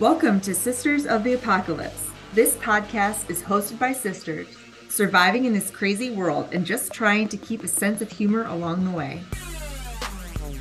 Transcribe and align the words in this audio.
Welcome 0.00 0.40
to 0.40 0.54
Sisters 0.54 1.04
of 1.04 1.24
the 1.24 1.34
Apocalypse. 1.34 2.08
This 2.32 2.56
podcast 2.56 3.28
is 3.28 3.42
hosted 3.42 3.78
by 3.78 3.92
sisters 3.92 4.46
surviving 4.88 5.44
in 5.44 5.52
this 5.52 5.70
crazy 5.70 6.10
world 6.10 6.48
and 6.52 6.64
just 6.64 6.90
trying 6.90 7.28
to 7.28 7.36
keep 7.36 7.62
a 7.62 7.68
sense 7.68 8.00
of 8.00 8.10
humor 8.10 8.46
along 8.46 8.86
the 8.86 8.90
way. 8.92 9.20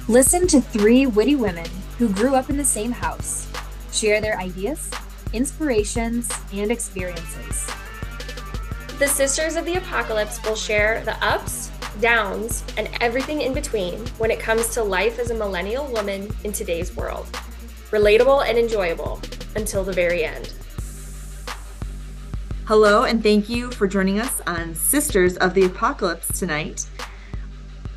Listen 0.09 0.45
to 0.47 0.59
three 0.59 1.07
witty 1.07 1.37
women 1.37 1.69
who 1.97 2.09
grew 2.09 2.35
up 2.35 2.49
in 2.49 2.57
the 2.57 2.65
same 2.65 2.91
house, 2.91 3.47
share 3.93 4.19
their 4.19 4.37
ideas, 4.37 4.91
inspirations, 5.31 6.29
and 6.51 6.69
experiences. 6.69 7.65
The 8.99 9.07
Sisters 9.07 9.55
of 9.55 9.63
the 9.63 9.75
Apocalypse 9.75 10.43
will 10.43 10.57
share 10.57 11.01
the 11.05 11.15
ups, 11.25 11.71
downs, 12.01 12.65
and 12.75 12.89
everything 12.99 13.39
in 13.39 13.53
between 13.53 14.05
when 14.17 14.31
it 14.31 14.41
comes 14.41 14.67
to 14.73 14.83
life 14.83 15.17
as 15.17 15.31
a 15.31 15.33
millennial 15.33 15.89
woman 15.93 16.29
in 16.43 16.51
today's 16.51 16.93
world. 16.93 17.25
Relatable 17.91 18.47
and 18.47 18.57
enjoyable 18.57 19.19
until 19.55 19.83
the 19.83 19.93
very 19.93 20.23
end. 20.23 20.53
Hello, 22.65 23.03
and 23.03 23.23
thank 23.23 23.49
you 23.49 23.71
for 23.71 23.87
joining 23.87 24.19
us 24.19 24.41
on 24.45 24.75
Sisters 24.75 25.37
of 25.37 25.55
the 25.55 25.65
Apocalypse 25.65 26.37
tonight. 26.37 26.85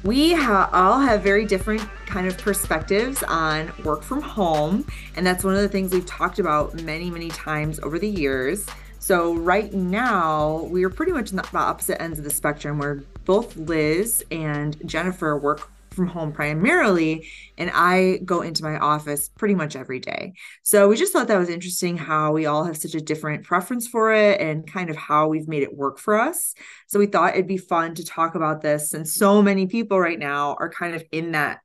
We 0.02 0.32
ha- 0.32 0.70
all 0.72 0.98
have 0.98 1.22
very 1.22 1.44
different 1.44 1.82
kind 2.06 2.26
of 2.26 2.38
perspectives 2.38 3.22
on 3.24 3.70
work 3.84 4.02
from 4.02 4.22
home, 4.22 4.86
and 5.14 5.26
that's 5.26 5.44
one 5.44 5.54
of 5.54 5.60
the 5.60 5.68
things 5.68 5.92
we've 5.92 6.06
talked 6.06 6.38
about 6.38 6.74
many, 6.82 7.10
many 7.10 7.28
times 7.28 7.78
over 7.80 7.98
the 7.98 8.08
years. 8.08 8.66
So, 8.98 9.34
right 9.34 9.70
now, 9.74 10.62
we 10.70 10.84
are 10.84 10.90
pretty 10.90 11.12
much 11.12 11.32
on 11.32 11.36
the 11.36 11.48
opposite 11.52 12.00
ends 12.00 12.18
of 12.18 12.24
the 12.24 12.30
spectrum 12.30 12.78
where 12.78 13.02
both 13.26 13.56
Liz 13.56 14.24
and 14.30 14.76
Jennifer 14.88 15.36
work 15.36 15.70
from 15.92 16.06
home 16.06 16.32
primarily 16.32 17.28
and 17.58 17.70
I 17.72 18.18
go 18.24 18.42
into 18.42 18.62
my 18.62 18.78
office 18.78 19.28
pretty 19.28 19.54
much 19.54 19.76
every 19.76 20.00
day. 20.00 20.34
So 20.62 20.88
we 20.88 20.96
just 20.96 21.12
thought 21.12 21.28
that 21.28 21.38
was 21.38 21.48
interesting 21.48 21.96
how 21.96 22.32
we 22.32 22.46
all 22.46 22.64
have 22.64 22.76
such 22.76 22.94
a 22.94 23.00
different 23.00 23.44
preference 23.44 23.86
for 23.88 24.12
it 24.12 24.40
and 24.40 24.70
kind 24.70 24.90
of 24.90 24.96
how 24.96 25.28
we've 25.28 25.48
made 25.48 25.62
it 25.62 25.76
work 25.76 25.98
for 25.98 26.18
us. 26.18 26.54
So 26.86 26.98
we 26.98 27.06
thought 27.06 27.34
it'd 27.34 27.46
be 27.46 27.58
fun 27.58 27.94
to 27.94 28.04
talk 28.04 28.34
about 28.34 28.62
this 28.62 28.90
since 28.90 29.14
so 29.14 29.42
many 29.42 29.66
people 29.66 29.98
right 29.98 30.18
now 30.18 30.56
are 30.58 30.70
kind 30.70 30.94
of 30.94 31.04
in 31.12 31.32
that 31.32 31.60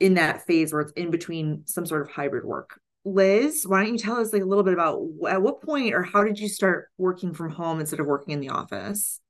in 0.00 0.14
that 0.14 0.46
phase 0.46 0.72
where 0.72 0.82
it's 0.82 0.92
in 0.92 1.10
between 1.10 1.62
some 1.66 1.84
sort 1.84 2.02
of 2.02 2.10
hybrid 2.10 2.44
work. 2.44 2.80
Liz, 3.04 3.64
why 3.66 3.82
don't 3.82 3.92
you 3.92 3.98
tell 3.98 4.16
us 4.16 4.32
like 4.32 4.42
a 4.42 4.46
little 4.46 4.64
bit 4.64 4.74
about 4.74 5.00
at 5.28 5.42
what 5.42 5.62
point 5.62 5.94
or 5.94 6.02
how 6.02 6.24
did 6.24 6.38
you 6.38 6.48
start 6.48 6.88
working 6.98 7.32
from 7.32 7.50
home 7.50 7.80
instead 7.80 8.00
of 8.00 8.06
working 8.06 8.34
in 8.34 8.40
the 8.40 8.50
office? 8.50 9.20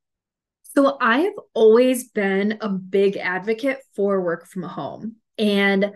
So 0.78 0.96
I 1.00 1.22
have 1.22 1.34
always 1.54 2.08
been 2.10 2.58
a 2.60 2.68
big 2.68 3.16
advocate 3.16 3.80
for 3.96 4.20
work 4.20 4.46
from 4.46 4.62
home. 4.62 5.16
And 5.36 5.90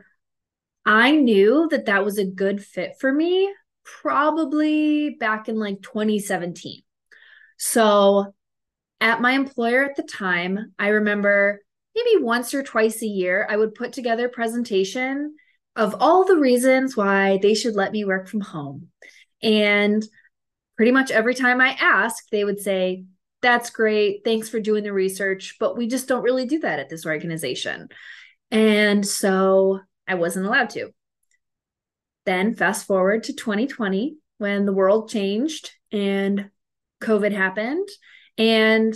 I 0.84 1.12
knew 1.12 1.68
that 1.70 1.86
that 1.86 2.04
was 2.04 2.18
a 2.18 2.24
good 2.24 2.60
fit 2.60 2.94
for 2.98 3.12
me 3.12 3.54
probably 3.84 5.10
back 5.10 5.48
in 5.48 5.56
like 5.56 5.82
2017. 5.82 6.82
So 7.58 8.34
at 9.00 9.20
my 9.20 9.34
employer 9.34 9.84
at 9.84 9.94
the 9.94 10.02
time, 10.02 10.74
I 10.80 10.88
remember 10.88 11.60
maybe 11.94 12.20
once 12.20 12.52
or 12.52 12.64
twice 12.64 13.02
a 13.02 13.06
year, 13.06 13.46
I 13.48 13.56
would 13.56 13.76
put 13.76 13.92
together 13.92 14.26
a 14.26 14.30
presentation 14.30 15.36
of 15.76 15.94
all 16.00 16.24
the 16.24 16.38
reasons 16.38 16.96
why 16.96 17.38
they 17.40 17.54
should 17.54 17.76
let 17.76 17.92
me 17.92 18.04
work 18.04 18.26
from 18.26 18.40
home. 18.40 18.88
And 19.44 20.04
pretty 20.76 20.90
much 20.90 21.12
every 21.12 21.36
time 21.36 21.60
I 21.60 21.76
asked, 21.80 22.32
they 22.32 22.42
would 22.42 22.58
say, 22.58 23.04
that's 23.42 23.70
great. 23.70 24.22
Thanks 24.24 24.48
for 24.48 24.60
doing 24.60 24.84
the 24.84 24.92
research. 24.92 25.56
But 25.58 25.76
we 25.76 25.88
just 25.88 26.08
don't 26.08 26.22
really 26.22 26.46
do 26.46 26.60
that 26.60 26.78
at 26.78 26.88
this 26.88 27.04
organization. 27.04 27.88
And 28.50 29.06
so 29.06 29.80
I 30.06 30.14
wasn't 30.14 30.46
allowed 30.46 30.70
to. 30.70 30.90
Then 32.24 32.54
fast 32.54 32.86
forward 32.86 33.24
to 33.24 33.32
2020 33.34 34.16
when 34.38 34.64
the 34.64 34.72
world 34.72 35.10
changed 35.10 35.72
and 35.90 36.50
COVID 37.02 37.32
happened 37.32 37.88
and 38.38 38.94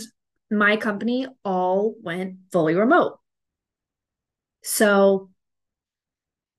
my 0.49 0.77
company 0.77 1.27
all 1.43 1.95
went 2.01 2.37
fully 2.51 2.75
remote. 2.75 3.19
So 4.63 5.29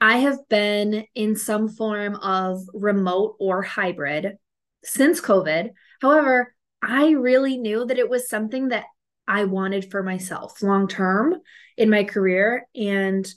I 0.01 0.19
have 0.19 0.49
been 0.49 1.05
in 1.15 1.37
some 1.37 1.69
form 1.69 2.17
of 2.17 2.61
remote 2.75 3.37
or 3.41 3.62
hybrid 3.62 4.37
since 4.85 5.21
COVID. 5.21 5.71
However, 6.01 6.55
I 6.83 7.11
really 7.11 7.56
knew 7.56 7.84
that 7.87 7.99
it 7.99 8.09
was 8.09 8.28
something 8.28 8.69
that 8.69 8.84
I 9.27 9.44
wanted 9.44 9.91
for 9.91 10.03
myself 10.03 10.62
long 10.62 10.89
term 10.89 11.37
in 11.77 11.91
my 11.91 12.05
career. 12.05 12.66
And 12.75 13.28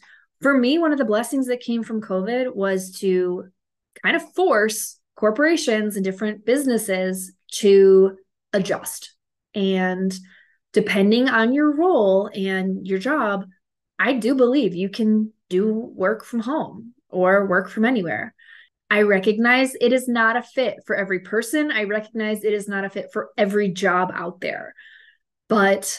for 0.41 0.57
me, 0.57 0.79
one 0.79 0.91
of 0.91 0.97
the 0.97 1.05
blessings 1.05 1.47
that 1.47 1.59
came 1.59 1.83
from 1.83 2.01
COVID 2.01 2.55
was 2.55 2.99
to 2.99 3.45
kind 4.01 4.15
of 4.15 4.33
force 4.33 4.99
corporations 5.15 5.95
and 5.95 6.05
different 6.05 6.45
businesses 6.45 7.31
to 7.51 8.17
adjust. 8.53 9.13
And 9.53 10.17
depending 10.73 11.29
on 11.29 11.53
your 11.53 11.75
role 11.75 12.29
and 12.33 12.87
your 12.87 12.99
job, 12.99 13.45
I 13.99 14.13
do 14.13 14.33
believe 14.33 14.73
you 14.73 14.89
can 14.89 15.33
do 15.49 15.73
work 15.73 16.23
from 16.23 16.39
home 16.39 16.93
or 17.09 17.45
work 17.45 17.69
from 17.69 17.85
anywhere. 17.85 18.33
I 18.91 19.03
recognize 19.03 19.73
it 19.79 19.93
is 19.93 20.09
not 20.09 20.35
a 20.35 20.43
fit 20.43 20.79
for 20.85 20.97
every 20.97 21.21
person. 21.21 21.71
I 21.71 21.85
recognize 21.85 22.43
it 22.43 22.51
is 22.51 22.67
not 22.67 22.83
a 22.83 22.89
fit 22.89 23.07
for 23.13 23.29
every 23.37 23.69
job 23.69 24.11
out 24.13 24.41
there. 24.41 24.75
But 25.47 25.97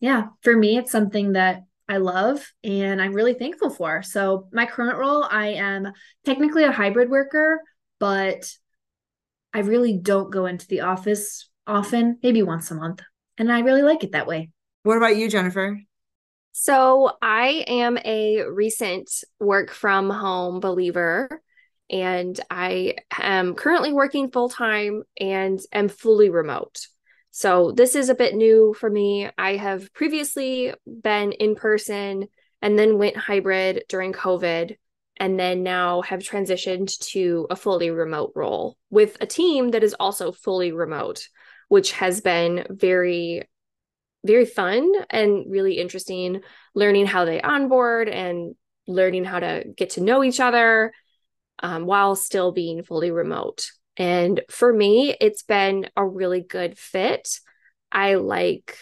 yeah, 0.00 0.28
for 0.40 0.56
me, 0.56 0.78
it's 0.78 0.90
something 0.90 1.34
that 1.34 1.64
I 1.86 1.98
love 1.98 2.50
and 2.64 3.02
I'm 3.02 3.12
really 3.12 3.34
thankful 3.34 3.68
for. 3.68 4.02
So, 4.02 4.48
my 4.50 4.64
current 4.64 4.96
role, 4.96 5.24
I 5.30 5.48
am 5.48 5.92
technically 6.24 6.64
a 6.64 6.72
hybrid 6.72 7.10
worker, 7.10 7.60
but 8.00 8.50
I 9.52 9.58
really 9.58 9.98
don't 9.98 10.32
go 10.32 10.46
into 10.46 10.66
the 10.68 10.80
office 10.80 11.50
often, 11.66 12.18
maybe 12.22 12.42
once 12.42 12.70
a 12.70 12.76
month. 12.76 13.02
And 13.36 13.52
I 13.52 13.60
really 13.60 13.82
like 13.82 14.04
it 14.04 14.12
that 14.12 14.26
way. 14.26 14.48
What 14.84 14.96
about 14.96 15.18
you, 15.18 15.28
Jennifer? 15.28 15.78
So, 16.52 17.12
I 17.20 17.64
am 17.66 17.98
a 18.06 18.42
recent 18.48 19.10
work 19.38 19.70
from 19.70 20.08
home 20.08 20.60
believer 20.60 21.42
and 21.90 22.38
I 22.50 22.96
am 23.12 23.54
currently 23.54 23.92
working 23.92 24.30
full 24.30 24.48
time 24.48 25.02
and 25.20 25.60
am 25.72 25.88
fully 25.88 26.30
remote. 26.30 26.86
So 27.30 27.72
this 27.72 27.94
is 27.94 28.08
a 28.08 28.14
bit 28.14 28.34
new 28.34 28.74
for 28.78 28.88
me. 28.88 29.28
I 29.36 29.56
have 29.56 29.92
previously 29.92 30.72
been 30.86 31.32
in 31.32 31.54
person 31.54 32.28
and 32.62 32.78
then 32.78 32.98
went 32.98 33.16
hybrid 33.16 33.84
during 33.88 34.12
COVID 34.12 34.76
and 35.18 35.38
then 35.38 35.62
now 35.62 36.02
have 36.02 36.20
transitioned 36.20 36.98
to 37.12 37.46
a 37.50 37.56
fully 37.56 37.90
remote 37.90 38.32
role 38.34 38.76
with 38.90 39.16
a 39.20 39.26
team 39.26 39.70
that 39.70 39.84
is 39.84 39.94
also 39.94 40.32
fully 40.32 40.72
remote, 40.72 41.28
which 41.68 41.92
has 41.92 42.20
been 42.20 42.66
very 42.70 43.48
very 44.24 44.44
fun 44.44 44.92
and 45.10 45.44
really 45.48 45.78
interesting 45.78 46.40
learning 46.74 47.06
how 47.06 47.24
they 47.24 47.40
onboard 47.40 48.08
and 48.08 48.56
learning 48.88 49.24
how 49.24 49.38
to 49.38 49.64
get 49.76 49.90
to 49.90 50.00
know 50.00 50.24
each 50.24 50.40
other 50.40 50.92
um, 51.60 51.86
while 51.86 52.16
still 52.16 52.52
being 52.52 52.82
fully 52.82 53.10
remote. 53.10 53.70
And 53.96 54.42
for 54.50 54.72
me, 54.72 55.16
it's 55.20 55.42
been 55.42 55.88
a 55.96 56.06
really 56.06 56.42
good 56.42 56.78
fit. 56.78 57.40
I 57.90 58.14
like 58.14 58.78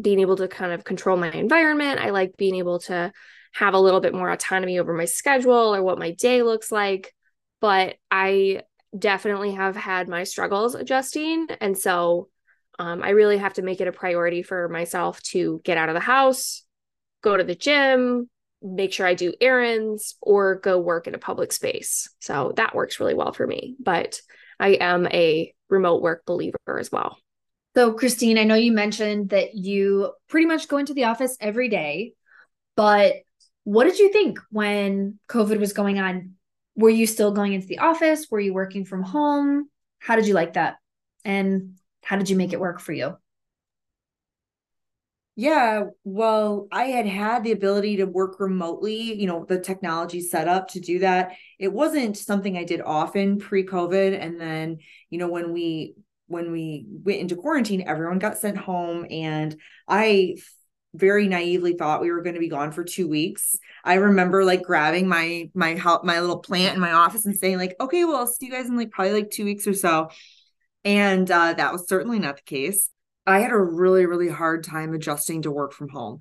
being 0.00 0.20
able 0.20 0.36
to 0.36 0.48
kind 0.48 0.72
of 0.72 0.84
control 0.84 1.16
my 1.16 1.30
environment. 1.30 2.00
I 2.00 2.10
like 2.10 2.36
being 2.36 2.56
able 2.56 2.80
to 2.80 3.12
have 3.54 3.74
a 3.74 3.80
little 3.80 4.00
bit 4.00 4.14
more 4.14 4.30
autonomy 4.30 4.78
over 4.78 4.92
my 4.92 5.06
schedule 5.06 5.74
or 5.74 5.82
what 5.82 5.98
my 5.98 6.12
day 6.12 6.42
looks 6.42 6.70
like. 6.70 7.14
But 7.60 7.96
I 8.10 8.62
definitely 8.96 9.52
have 9.52 9.74
had 9.74 10.08
my 10.08 10.24
struggles 10.24 10.74
adjusting. 10.74 11.48
And 11.60 11.76
so 11.76 12.28
um, 12.78 13.02
I 13.02 13.10
really 13.10 13.38
have 13.38 13.54
to 13.54 13.62
make 13.62 13.80
it 13.80 13.88
a 13.88 13.92
priority 13.92 14.42
for 14.42 14.68
myself 14.68 15.20
to 15.24 15.60
get 15.64 15.78
out 15.78 15.88
of 15.88 15.94
the 15.94 16.00
house, 16.00 16.62
go 17.22 17.36
to 17.36 17.42
the 17.42 17.56
gym, 17.56 18.30
make 18.62 18.92
sure 18.92 19.06
I 19.06 19.14
do 19.14 19.34
errands 19.40 20.16
or 20.20 20.56
go 20.56 20.78
work 20.78 21.06
in 21.06 21.14
a 21.14 21.18
public 21.18 21.52
space. 21.52 22.08
So 22.20 22.52
that 22.56 22.74
works 22.74 23.00
really 23.00 23.14
well 23.14 23.32
for 23.32 23.46
me. 23.46 23.76
But 23.78 24.20
I 24.58 24.70
am 24.70 25.06
a 25.06 25.54
remote 25.68 26.02
work 26.02 26.24
believer 26.26 26.78
as 26.78 26.90
well. 26.90 27.18
So, 27.76 27.92
Christine, 27.92 28.38
I 28.38 28.44
know 28.44 28.56
you 28.56 28.72
mentioned 28.72 29.30
that 29.30 29.54
you 29.54 30.12
pretty 30.28 30.46
much 30.46 30.68
go 30.68 30.78
into 30.78 30.94
the 30.94 31.04
office 31.04 31.36
every 31.40 31.68
day, 31.68 32.14
but 32.74 33.14
what 33.64 33.84
did 33.84 33.98
you 33.98 34.10
think 34.12 34.40
when 34.50 35.18
COVID 35.28 35.60
was 35.60 35.72
going 35.72 35.98
on? 35.98 36.32
Were 36.74 36.90
you 36.90 37.06
still 37.06 37.32
going 37.32 37.52
into 37.52 37.66
the 37.66 37.78
office? 37.78 38.26
Were 38.30 38.40
you 38.40 38.54
working 38.54 38.84
from 38.84 39.02
home? 39.02 39.68
How 39.98 40.16
did 40.16 40.26
you 40.26 40.34
like 40.34 40.54
that? 40.54 40.76
And 41.24 41.74
how 42.02 42.16
did 42.16 42.30
you 42.30 42.36
make 42.36 42.52
it 42.52 42.60
work 42.60 42.80
for 42.80 42.92
you? 42.92 43.16
Yeah, 45.40 45.84
well, 46.02 46.66
I 46.72 46.86
had 46.86 47.06
had 47.06 47.44
the 47.44 47.52
ability 47.52 47.98
to 47.98 48.06
work 48.06 48.40
remotely, 48.40 49.14
you 49.14 49.28
know, 49.28 49.44
the 49.44 49.60
technology 49.60 50.20
set 50.20 50.48
up 50.48 50.66
to 50.70 50.80
do 50.80 50.98
that. 50.98 51.36
It 51.60 51.72
wasn't 51.72 52.16
something 52.16 52.56
I 52.58 52.64
did 52.64 52.80
often 52.80 53.38
pre-COVID 53.38 54.20
and 54.20 54.40
then, 54.40 54.78
you 55.10 55.18
know, 55.18 55.28
when 55.28 55.52
we 55.52 55.94
when 56.26 56.50
we 56.50 56.86
went 56.88 57.20
into 57.20 57.36
quarantine, 57.36 57.84
everyone 57.86 58.18
got 58.18 58.38
sent 58.38 58.58
home 58.58 59.06
and 59.08 59.56
I 59.86 60.38
very 60.92 61.28
naively 61.28 61.74
thought 61.74 62.00
we 62.00 62.10
were 62.10 62.22
going 62.22 62.34
to 62.34 62.40
be 62.40 62.48
gone 62.48 62.72
for 62.72 62.82
two 62.82 63.06
weeks. 63.06 63.54
I 63.84 63.94
remember 63.94 64.44
like 64.44 64.62
grabbing 64.64 65.06
my 65.06 65.52
my 65.54 65.74
help 65.74 66.02
my 66.02 66.18
little 66.18 66.40
plant 66.40 66.74
in 66.74 66.80
my 66.80 66.90
office 66.90 67.26
and 67.26 67.36
saying 67.36 67.58
like, 67.58 67.76
okay, 67.78 68.04
well, 68.04 68.16
I'll 68.16 68.26
see 68.26 68.46
you 68.46 68.50
guys 68.52 68.66
in 68.66 68.76
like 68.76 68.90
probably 68.90 69.12
like 69.12 69.30
two 69.30 69.44
weeks 69.44 69.68
or 69.68 69.74
so. 69.74 70.10
And 70.84 71.30
uh, 71.30 71.52
that 71.52 71.72
was 71.72 71.86
certainly 71.86 72.18
not 72.18 72.38
the 72.38 72.42
case. 72.42 72.90
I 73.28 73.40
had 73.40 73.52
a 73.52 73.58
really, 73.58 74.06
really 74.06 74.28
hard 74.28 74.64
time 74.64 74.94
adjusting 74.94 75.42
to 75.42 75.50
work 75.50 75.72
from 75.72 75.90
home. 75.90 76.18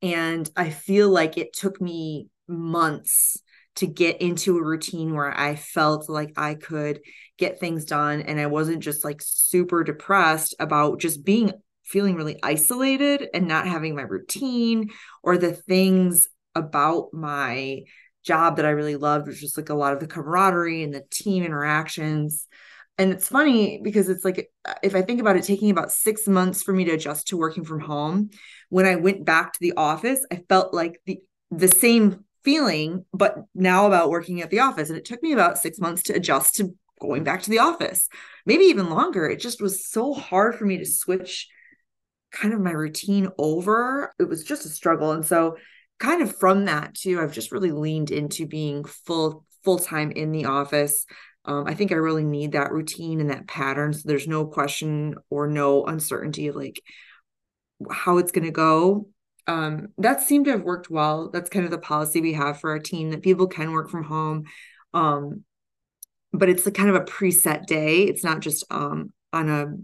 And 0.00 0.48
I 0.56 0.70
feel 0.70 1.10
like 1.10 1.36
it 1.36 1.52
took 1.52 1.80
me 1.80 2.28
months 2.46 3.36
to 3.76 3.86
get 3.86 4.20
into 4.20 4.56
a 4.56 4.64
routine 4.64 5.14
where 5.14 5.38
I 5.38 5.56
felt 5.56 6.08
like 6.08 6.32
I 6.36 6.54
could 6.54 7.00
get 7.36 7.60
things 7.60 7.84
done 7.84 8.22
and 8.22 8.40
I 8.40 8.46
wasn't 8.46 8.82
just 8.82 9.04
like 9.04 9.20
super 9.22 9.84
depressed 9.84 10.54
about 10.58 11.00
just 11.00 11.24
being 11.24 11.52
feeling 11.84 12.16
really 12.16 12.38
isolated 12.42 13.28
and 13.32 13.46
not 13.46 13.66
having 13.66 13.94
my 13.94 14.02
routine 14.02 14.90
or 15.22 15.38
the 15.38 15.52
things 15.52 16.28
about 16.54 17.08
my 17.12 17.82
job 18.24 18.56
that 18.56 18.66
I 18.66 18.70
really 18.70 18.96
loved, 18.96 19.28
which 19.28 19.42
was 19.42 19.56
like 19.56 19.68
a 19.68 19.74
lot 19.74 19.92
of 19.92 20.00
the 20.00 20.06
camaraderie 20.06 20.82
and 20.82 20.92
the 20.92 21.04
team 21.10 21.44
interactions. 21.44 22.46
And 22.98 23.12
it's 23.12 23.28
funny 23.28 23.80
because 23.82 24.08
it's 24.08 24.24
like, 24.24 24.50
if 24.82 24.94
I 24.96 25.02
think 25.02 25.20
about 25.20 25.36
it, 25.36 25.44
taking 25.44 25.70
about 25.70 25.92
six 25.92 26.26
months 26.26 26.62
for 26.62 26.72
me 26.72 26.84
to 26.84 26.92
adjust 26.92 27.28
to 27.28 27.36
working 27.36 27.64
from 27.64 27.80
home, 27.80 28.30
when 28.68 28.86
I 28.86 28.96
went 28.96 29.24
back 29.24 29.52
to 29.52 29.60
the 29.60 29.74
office, 29.76 30.24
I 30.32 30.42
felt 30.48 30.74
like 30.74 31.00
the 31.06 31.20
the 31.50 31.68
same 31.68 32.24
feeling, 32.44 33.04
but 33.12 33.36
now 33.54 33.86
about 33.86 34.10
working 34.10 34.42
at 34.42 34.50
the 34.50 34.60
office. 34.60 34.90
And 34.90 34.98
it 34.98 35.04
took 35.04 35.22
me 35.22 35.32
about 35.32 35.58
six 35.58 35.78
months 35.78 36.02
to 36.04 36.14
adjust 36.14 36.56
to 36.56 36.74
going 37.00 37.24
back 37.24 37.42
to 37.42 37.50
the 37.50 37.60
office, 37.60 38.08
maybe 38.44 38.64
even 38.64 38.90
longer. 38.90 39.28
It 39.28 39.40
just 39.40 39.62
was 39.62 39.86
so 39.86 40.12
hard 40.12 40.56
for 40.56 40.64
me 40.66 40.78
to 40.78 40.84
switch 40.84 41.48
kind 42.32 42.52
of 42.52 42.60
my 42.60 42.72
routine 42.72 43.28
over. 43.38 44.12
It 44.18 44.28
was 44.28 44.44
just 44.44 44.66
a 44.66 44.68
struggle. 44.68 45.12
And 45.12 45.24
so 45.24 45.56
kind 45.98 46.22
of 46.22 46.36
from 46.36 46.66
that 46.66 46.94
too, 46.94 47.20
I've 47.20 47.32
just 47.32 47.52
really 47.52 47.72
leaned 47.72 48.10
into 48.10 48.46
being 48.46 48.84
full 48.84 49.44
full 49.64 49.78
time 49.78 50.10
in 50.12 50.32
the 50.32 50.46
office. 50.46 51.06
Um, 51.48 51.64
I 51.66 51.74
think 51.74 51.90
I 51.90 51.96
really 51.96 52.22
need 52.22 52.52
that 52.52 52.70
routine 52.70 53.20
and 53.20 53.30
that 53.30 53.48
pattern. 53.48 53.92
So 53.92 54.02
there's 54.04 54.28
no 54.28 54.46
question 54.46 55.16
or 55.30 55.48
no 55.48 55.84
uncertainty 55.84 56.46
of 56.46 56.54
like 56.54 56.80
how 57.90 58.18
it's 58.18 58.30
going 58.30 58.44
to 58.44 58.52
go. 58.52 59.08
Um, 59.48 59.88
that 59.98 60.22
seemed 60.22 60.44
to 60.44 60.52
have 60.52 60.62
worked 60.62 60.90
well. 60.90 61.30
That's 61.30 61.50
kind 61.50 61.64
of 61.64 61.72
the 61.72 61.78
policy 61.78 62.20
we 62.20 62.34
have 62.34 62.60
for 62.60 62.70
our 62.70 62.78
team 62.78 63.10
that 63.10 63.22
people 63.22 63.48
can 63.48 63.72
work 63.72 63.90
from 63.90 64.04
home. 64.04 64.44
Um, 64.94 65.42
but 66.32 66.48
it's 66.48 66.66
a 66.66 66.70
kind 66.70 66.90
of 66.90 66.94
a 66.94 67.00
preset 67.00 67.66
day. 67.66 68.02
It's 68.02 68.22
not 68.22 68.40
just 68.40 68.64
um, 68.70 69.12
on 69.32 69.48
a 69.48 69.74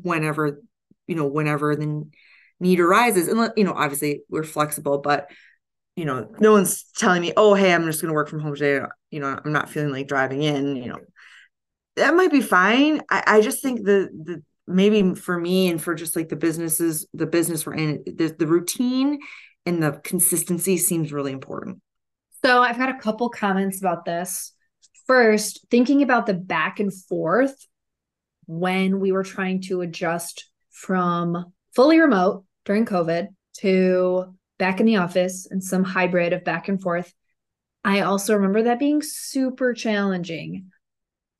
whenever 0.00 0.62
you 1.10 1.16
know, 1.16 1.26
whenever 1.26 1.74
the 1.74 2.08
need 2.60 2.78
arises. 2.78 3.26
And, 3.26 3.52
you 3.56 3.64
know, 3.64 3.72
obviously 3.72 4.22
we're 4.28 4.44
flexible, 4.44 4.98
but, 4.98 5.28
you 5.96 6.04
know, 6.04 6.30
no 6.38 6.52
one's 6.52 6.84
telling 6.96 7.20
me, 7.20 7.32
oh, 7.36 7.54
hey, 7.54 7.74
I'm 7.74 7.84
just 7.84 8.00
going 8.00 8.10
to 8.10 8.14
work 8.14 8.28
from 8.28 8.38
home 8.38 8.54
today. 8.54 8.86
You 9.10 9.18
know, 9.18 9.40
I'm 9.44 9.52
not 9.52 9.68
feeling 9.68 9.90
like 9.90 10.06
driving 10.06 10.44
in, 10.44 10.76
you 10.76 10.88
know, 10.88 11.00
that 11.96 12.14
might 12.14 12.30
be 12.30 12.40
fine. 12.40 13.02
I, 13.10 13.22
I 13.26 13.40
just 13.40 13.62
think 13.62 13.84
the, 13.84 14.08
the, 14.12 14.42
maybe 14.66 15.14
for 15.14 15.38
me 15.38 15.68
and 15.68 15.82
for 15.82 15.94
just 15.94 16.16
like 16.16 16.28
the 16.28 16.36
businesses, 16.36 17.06
the 17.12 17.26
business 17.26 17.66
we're 17.66 17.74
in, 17.74 18.02
the, 18.06 18.34
the 18.38 18.46
routine 18.46 19.18
and 19.66 19.82
the 19.82 20.00
consistency 20.04 20.76
seems 20.76 21.12
really 21.12 21.32
important. 21.32 21.80
So 22.44 22.62
I've 22.62 22.78
got 22.78 22.88
a 22.88 22.98
couple 22.98 23.28
comments 23.28 23.80
about 23.80 24.04
this. 24.04 24.52
First, 25.06 25.66
thinking 25.70 26.02
about 26.02 26.26
the 26.26 26.34
back 26.34 26.80
and 26.80 26.92
forth 26.92 27.54
when 28.46 29.00
we 29.00 29.12
were 29.12 29.24
trying 29.24 29.60
to 29.62 29.80
adjust 29.80 30.48
from 30.70 31.52
fully 31.74 32.00
remote 32.00 32.44
during 32.64 32.86
COVID 32.86 33.28
to 33.58 34.34
back 34.58 34.80
in 34.80 34.86
the 34.86 34.96
office 34.96 35.46
and 35.50 35.62
some 35.62 35.84
hybrid 35.84 36.32
of 36.32 36.44
back 36.44 36.68
and 36.68 36.80
forth. 36.80 37.12
I 37.84 38.00
also 38.00 38.34
remember 38.34 38.64
that 38.64 38.78
being 38.78 39.02
super 39.02 39.74
challenging. 39.74 40.70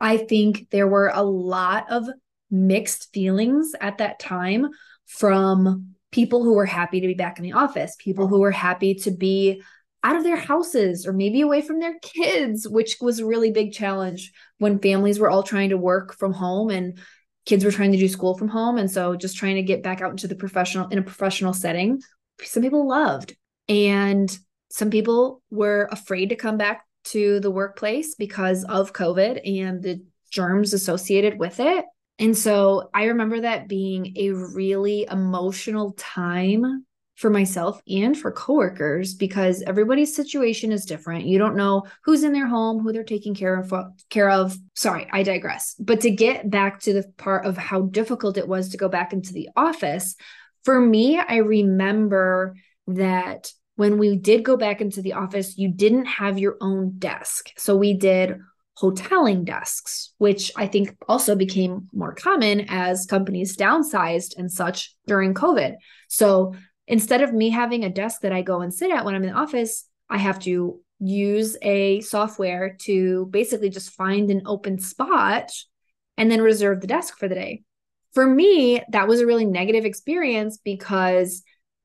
I 0.01 0.17
think 0.17 0.71
there 0.71 0.89
were 0.89 1.11
a 1.13 1.23
lot 1.23 1.91
of 1.91 2.09
mixed 2.51 3.13
feelings 3.13 3.73
at 3.81 3.99
that 3.99 4.19
time 4.19 4.69
from 5.07 5.95
people 6.11 6.43
who 6.43 6.55
were 6.55 6.67
happy 6.67 7.01
to 7.01 7.07
be 7.07 7.15
back 7.15 7.39
in 7.39 7.45
the 7.45 7.53
office, 7.53 7.97
people 7.99 8.27
who 8.27 8.41
were 8.41 8.51
happy 8.51 8.95
to 8.95 9.11
be 9.11 9.63
out 10.03 10.17
of 10.17 10.25
their 10.25 10.37
houses 10.37 11.07
or 11.07 11.13
maybe 11.13 11.43
away 11.43 11.61
from 11.61 11.79
their 11.79 11.99
kids, 12.03 12.67
which 12.67 12.97
was 13.01 13.19
a 13.19 13.27
really 13.27 13.51
big 13.51 13.73
challenge 13.73 14.33
when 14.59 14.79
families 14.79 15.19
were 15.19 15.31
all 15.31 15.43
trying 15.43 15.69
to 15.69 15.77
work 15.77 16.17
from 16.17 16.33
home 16.33 16.71
and 16.71 16.99
kids 17.45 17.65
were 17.65 17.71
trying 17.71 17.93
to 17.93 17.99
do 17.99 18.09
school 18.09 18.37
from 18.37 18.49
home. 18.49 18.79
And 18.79 18.91
so 18.91 19.15
just 19.15 19.37
trying 19.37 19.57
to 19.57 19.63
get 19.63 19.83
back 19.83 20.01
out 20.01 20.11
into 20.11 20.27
the 20.27 20.35
professional 20.35 20.89
in 20.89 20.99
a 20.99 21.03
professional 21.03 21.53
setting 21.53 22.01
some 22.43 22.63
people 22.63 22.89
loved. 22.89 23.37
And 23.69 24.37
some 24.71 24.91
people 24.91 25.43
were 25.51 25.89
afraid 25.91 26.31
to 26.31 26.37
come 26.37 26.57
back 26.57 26.85
to 27.05 27.41
the 27.41 27.51
workplace 27.51 28.15
because 28.15 28.65
of 28.65 28.93
covid 28.93 29.41
and 29.45 29.83
the 29.83 30.03
germs 30.31 30.73
associated 30.73 31.39
with 31.39 31.61
it 31.61 31.85
and 32.19 32.37
so 32.37 32.89
i 32.95 33.05
remember 33.05 33.41
that 33.41 33.69
being 33.69 34.13
a 34.17 34.31
really 34.31 35.07
emotional 35.11 35.93
time 35.93 36.85
for 37.21 37.29
myself 37.29 37.83
and 37.87 38.19
for 38.19 38.33
coworkers 38.33 39.13
because 39.13 39.63
everybody's 39.67 40.17
situation 40.17 40.73
is 40.73 40.87
different. 40.87 41.27
You 41.27 41.39
don't 41.39 41.55
know 41.55 41.83
who's 42.03 42.23
in 42.23 42.33
their 42.33 42.47
home, 42.47 42.79
who 42.79 42.95
they're 42.95 43.05
taking 43.05 43.35
care 43.35 43.61
of 43.61 43.75
care 44.09 44.31
of. 44.31 44.57
Sorry, 44.75 45.07
I 45.13 45.23
digress. 45.23 45.75
But 45.79 46.01
to 46.01 46.11
get 46.11 46.49
back 46.49 46.81
to 46.81 46.95
the 46.95 47.05
part 47.19 47.45
of 47.45 47.59
how 47.59 47.83
difficult 47.83 48.39
it 48.39 48.49
was 48.49 48.71
to 48.71 48.79
go 48.79 48.89
back 48.89 49.13
into 49.13 49.35
the 49.35 49.51
office, 49.55 50.17
for 50.65 50.81
me, 50.81 51.19
I 51.19 51.37
remember 51.37 52.55
that 52.87 53.53
when 53.81 53.97
we 53.97 54.15
did 54.15 54.45
go 54.45 54.59
back 54.59 54.83
into 54.83 55.01
the 55.01 55.15
office, 55.15 55.57
you 55.57 55.67
didn't 55.67 56.05
have 56.05 56.39
your 56.39 56.59
own 56.61 56.99
desk. 56.99 57.49
So 57.57 57.75
we 57.75 57.95
did 57.95 58.39
hoteling 58.79 59.47
desks, 59.47 60.13
which 60.19 60.53
I 60.55 60.67
think 60.67 60.95
also 61.09 61.35
became 61.35 61.89
more 61.91 62.15
common 62.15 62.67
as 62.69 63.07
companies 63.07 63.57
downsized 63.57 64.37
and 64.37 64.53
such 64.53 64.95
during 65.07 65.33
COVID. 65.33 65.77
So 66.09 66.55
instead 66.89 67.23
of 67.23 67.33
me 67.33 67.49
having 67.49 67.83
a 67.83 67.89
desk 67.89 68.21
that 68.21 68.35
I 68.35 68.43
go 68.43 68.61
and 68.61 68.75
sit 68.75 68.91
at 68.91 69.07
when 69.07 69.15
I'm 69.15 69.23
in 69.23 69.31
the 69.31 69.41
office, 69.41 69.87
I 70.11 70.19
have 70.19 70.41
to 70.41 70.79
use 70.99 71.57
a 71.63 72.03
software 72.03 72.77
to 72.81 73.29
basically 73.31 73.71
just 73.71 73.93
find 73.93 74.31
an 74.31 74.43
open 74.45 74.79
spot 74.79 75.53
and 76.19 76.31
then 76.31 76.43
reserve 76.43 76.83
the 76.83 76.87
desk 76.87 77.17
for 77.17 77.29
the 77.29 77.35
day. 77.35 77.63
For 78.13 78.27
me, 78.27 78.83
that 78.91 79.09
was 79.09 79.21
a 79.21 79.27
really 79.27 79.47
negative 79.47 79.87
experience 79.87 80.59
because 80.63 81.43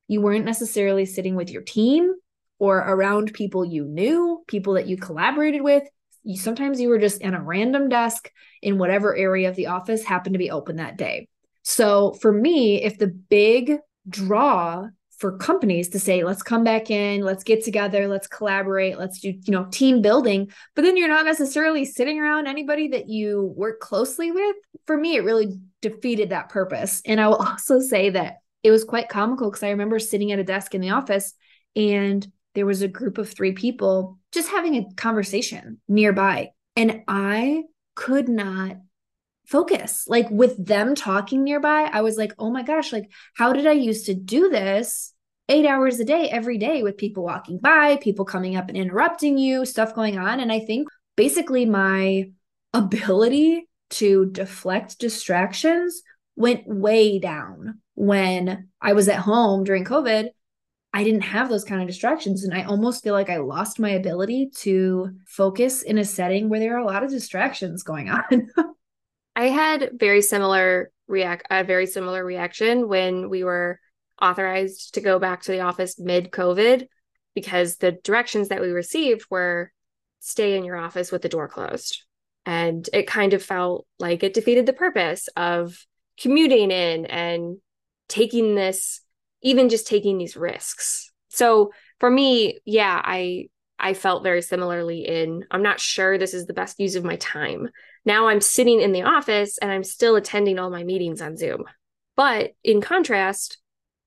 you 0.07 0.21
weren't 0.21 0.45
necessarily 0.45 1.05
sitting 1.05 1.35
with 1.35 1.49
your 1.49 1.61
team 1.61 2.13
or 2.59 2.77
around 2.77 3.33
people 3.33 3.65
you 3.65 3.85
knew, 3.85 4.43
people 4.47 4.73
that 4.73 4.87
you 4.87 4.97
collaborated 4.97 5.61
with. 5.61 5.83
You, 6.23 6.37
sometimes 6.37 6.79
you 6.79 6.89
were 6.89 6.99
just 6.99 7.21
in 7.21 7.33
a 7.33 7.43
random 7.43 7.89
desk 7.89 8.31
in 8.61 8.77
whatever 8.77 9.15
area 9.15 9.49
of 9.49 9.55
the 9.55 9.67
office 9.67 10.03
happened 10.03 10.33
to 10.33 10.39
be 10.39 10.51
open 10.51 10.77
that 10.77 10.97
day. 10.97 11.27
So 11.63 12.13
for 12.13 12.31
me, 12.31 12.83
if 12.83 12.97
the 12.97 13.07
big 13.07 13.77
draw 14.07 14.87
for 15.17 15.37
companies 15.37 15.89
to 15.89 15.99
say 15.99 16.23
let's 16.23 16.43
come 16.43 16.63
back 16.63 16.91
in 16.91 17.21
let's 17.21 17.43
get 17.43 17.63
together 17.63 18.07
let's 18.07 18.27
collaborate 18.27 18.99
let's 18.99 19.19
do 19.21 19.29
you 19.29 19.51
know 19.51 19.65
team 19.71 20.01
building 20.01 20.51
but 20.75 20.81
then 20.81 20.97
you're 20.97 21.07
not 21.07 21.25
necessarily 21.25 21.85
sitting 21.85 22.19
around 22.19 22.47
anybody 22.47 22.89
that 22.89 23.07
you 23.07 23.53
work 23.55 23.79
closely 23.79 24.31
with 24.31 24.55
for 24.85 24.97
me 24.97 25.15
it 25.15 25.23
really 25.23 25.57
defeated 25.81 26.31
that 26.31 26.49
purpose 26.49 27.01
and 27.05 27.21
i 27.21 27.27
will 27.27 27.35
also 27.47 27.79
say 27.79 28.09
that 28.09 28.37
it 28.65 28.71
was 28.71 28.83
quite 28.83 29.09
comical 29.09 29.49
because 29.49 29.63
i 29.63 29.69
remember 29.69 29.99
sitting 29.99 30.31
at 30.31 30.39
a 30.39 30.43
desk 30.43 30.75
in 30.75 30.81
the 30.81 30.89
office 30.89 31.33
and 31.75 32.27
there 32.55 32.65
was 32.65 32.81
a 32.81 32.87
group 32.87 33.17
of 33.17 33.29
three 33.29 33.51
people 33.51 34.17
just 34.31 34.49
having 34.49 34.75
a 34.75 34.93
conversation 34.95 35.79
nearby 35.87 36.49
and 36.75 37.01
i 37.07 37.63
could 37.95 38.27
not 38.27 38.77
focus. 39.47 40.05
Like 40.07 40.29
with 40.29 40.63
them 40.63 40.95
talking 40.95 41.43
nearby, 41.43 41.89
I 41.91 42.01
was 42.01 42.17
like, 42.17 42.33
oh 42.39 42.51
my 42.51 42.63
gosh, 42.63 42.91
like 42.91 43.11
how 43.35 43.53
did 43.53 43.67
I 43.67 43.73
used 43.73 44.05
to 44.07 44.13
do 44.13 44.49
this 44.49 45.13
eight 45.47 45.65
hours 45.65 45.99
a 45.99 46.05
day, 46.05 46.29
every 46.29 46.57
day 46.57 46.81
with 46.83 46.97
people 46.97 47.23
walking 47.23 47.59
by, 47.59 47.97
people 47.97 48.25
coming 48.25 48.55
up 48.55 48.67
and 48.67 48.77
interrupting 48.77 49.37
you, 49.37 49.65
stuff 49.65 49.93
going 49.93 50.17
on. 50.17 50.39
And 50.39 50.51
I 50.51 50.59
think 50.59 50.87
basically 51.15 51.65
my 51.65 52.29
ability 52.73 53.67
to 53.91 54.25
deflect 54.31 54.99
distractions 54.99 56.01
went 56.35 56.67
way 56.67 57.19
down 57.19 57.79
when 57.95 58.69
I 58.81 58.93
was 58.93 59.07
at 59.07 59.19
home 59.19 59.63
during 59.63 59.85
COVID. 59.85 60.29
I 60.93 61.03
didn't 61.03 61.21
have 61.21 61.49
those 61.49 61.65
kind 61.65 61.81
of 61.81 61.87
distractions. 61.87 62.43
And 62.43 62.53
I 62.53 62.63
almost 62.63 63.03
feel 63.03 63.13
like 63.13 63.29
I 63.29 63.37
lost 63.37 63.79
my 63.79 63.89
ability 63.89 64.51
to 64.59 65.11
focus 65.27 65.81
in 65.81 65.97
a 65.97 66.05
setting 66.05 66.47
where 66.47 66.59
there 66.59 66.75
are 66.75 66.79
a 66.79 66.85
lot 66.85 67.03
of 67.03 67.09
distractions 67.09 67.83
going 67.83 68.09
on. 68.09 68.23
I 69.35 69.49
had 69.49 69.91
very 69.93 70.21
similar 70.21 70.91
react 71.07 71.45
a 71.51 71.63
very 71.63 71.85
similar 71.85 72.25
reaction 72.25 72.87
when 72.87 73.29
we 73.29 73.43
were 73.43 73.79
authorized 74.21 74.93
to 74.95 75.01
go 75.01 75.19
back 75.19 75.43
to 75.43 75.51
the 75.51 75.59
office 75.59 75.99
mid 75.99 76.31
COVID 76.31 76.87
because 77.35 77.77
the 77.77 77.91
directions 77.91 78.47
that 78.47 78.61
we 78.61 78.69
received 78.69 79.25
were 79.29 79.71
stay 80.19 80.57
in 80.57 80.63
your 80.63 80.77
office 80.77 81.11
with 81.11 81.21
the 81.21 81.29
door 81.29 81.47
closed. 81.47 82.03
And 82.45 82.87
it 82.93 83.07
kind 83.07 83.33
of 83.33 83.43
felt 83.43 83.85
like 83.99 84.23
it 84.23 84.33
defeated 84.33 84.65
the 84.65 84.73
purpose 84.73 85.27
of 85.35 85.85
commuting 86.19 86.71
in 86.71 87.05
and 87.05 87.57
taking 88.07 88.55
this 88.55 89.01
even 89.41 89.69
just 89.69 89.87
taking 89.87 90.17
these 90.17 90.35
risks. 90.35 91.11
So 91.29 91.71
for 91.99 92.09
me, 92.09 92.59
yeah, 92.65 93.01
I 93.03 93.49
I 93.77 93.93
felt 93.93 94.23
very 94.23 94.41
similarly 94.41 95.05
in 95.07 95.45
I'm 95.51 95.61
not 95.61 95.79
sure 95.79 96.17
this 96.17 96.33
is 96.33 96.45
the 96.45 96.53
best 96.53 96.79
use 96.79 96.95
of 96.95 97.03
my 97.03 97.17
time. 97.17 97.69
Now 98.05 98.27
I'm 98.27 98.41
sitting 98.41 98.81
in 98.81 98.91
the 98.91 99.03
office 99.03 99.57
and 99.57 99.71
I'm 99.71 99.83
still 99.83 100.15
attending 100.15 100.59
all 100.59 100.69
my 100.69 100.83
meetings 100.83 101.21
on 101.21 101.37
Zoom. 101.37 101.65
But 102.15 102.51
in 102.63 102.81
contrast, 102.81 103.57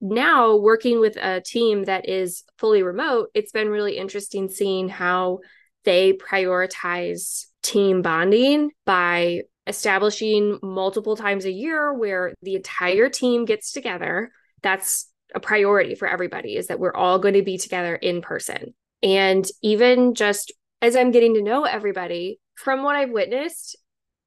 now 0.00 0.56
working 0.56 1.00
with 1.00 1.16
a 1.16 1.40
team 1.40 1.84
that 1.84 2.08
is 2.08 2.44
fully 2.56 2.82
remote, 2.82 3.30
it's 3.34 3.52
been 3.52 3.68
really 3.68 3.98
interesting 3.98 4.48
seeing 4.48 4.88
how 4.88 5.40
they 5.84 6.12
prioritize 6.14 7.46
team 7.62 8.02
bonding 8.02 8.70
by 8.86 9.42
establishing 9.68 10.58
multiple 10.62 11.16
times 11.16 11.44
a 11.44 11.52
year 11.52 11.92
where 11.92 12.34
the 12.42 12.56
entire 12.56 13.08
team 13.08 13.44
gets 13.44 13.72
together. 13.72 14.32
That's 14.62 15.10
a 15.34 15.40
priority 15.40 15.94
for 15.94 16.08
everybody 16.08 16.56
is 16.56 16.68
that 16.68 16.80
we're 16.80 16.94
all 16.94 17.18
going 17.18 17.34
to 17.34 17.42
be 17.42 17.58
together 17.58 17.94
in 17.94 18.22
person. 18.22 18.74
And 19.02 19.46
even 19.62 20.14
just 20.14 20.52
as 20.80 20.96
I'm 20.96 21.10
getting 21.10 21.34
to 21.34 21.42
know 21.42 21.64
everybody, 21.64 22.40
from 22.54 22.82
what 22.82 22.96
I've 22.96 23.10
witnessed, 23.10 23.76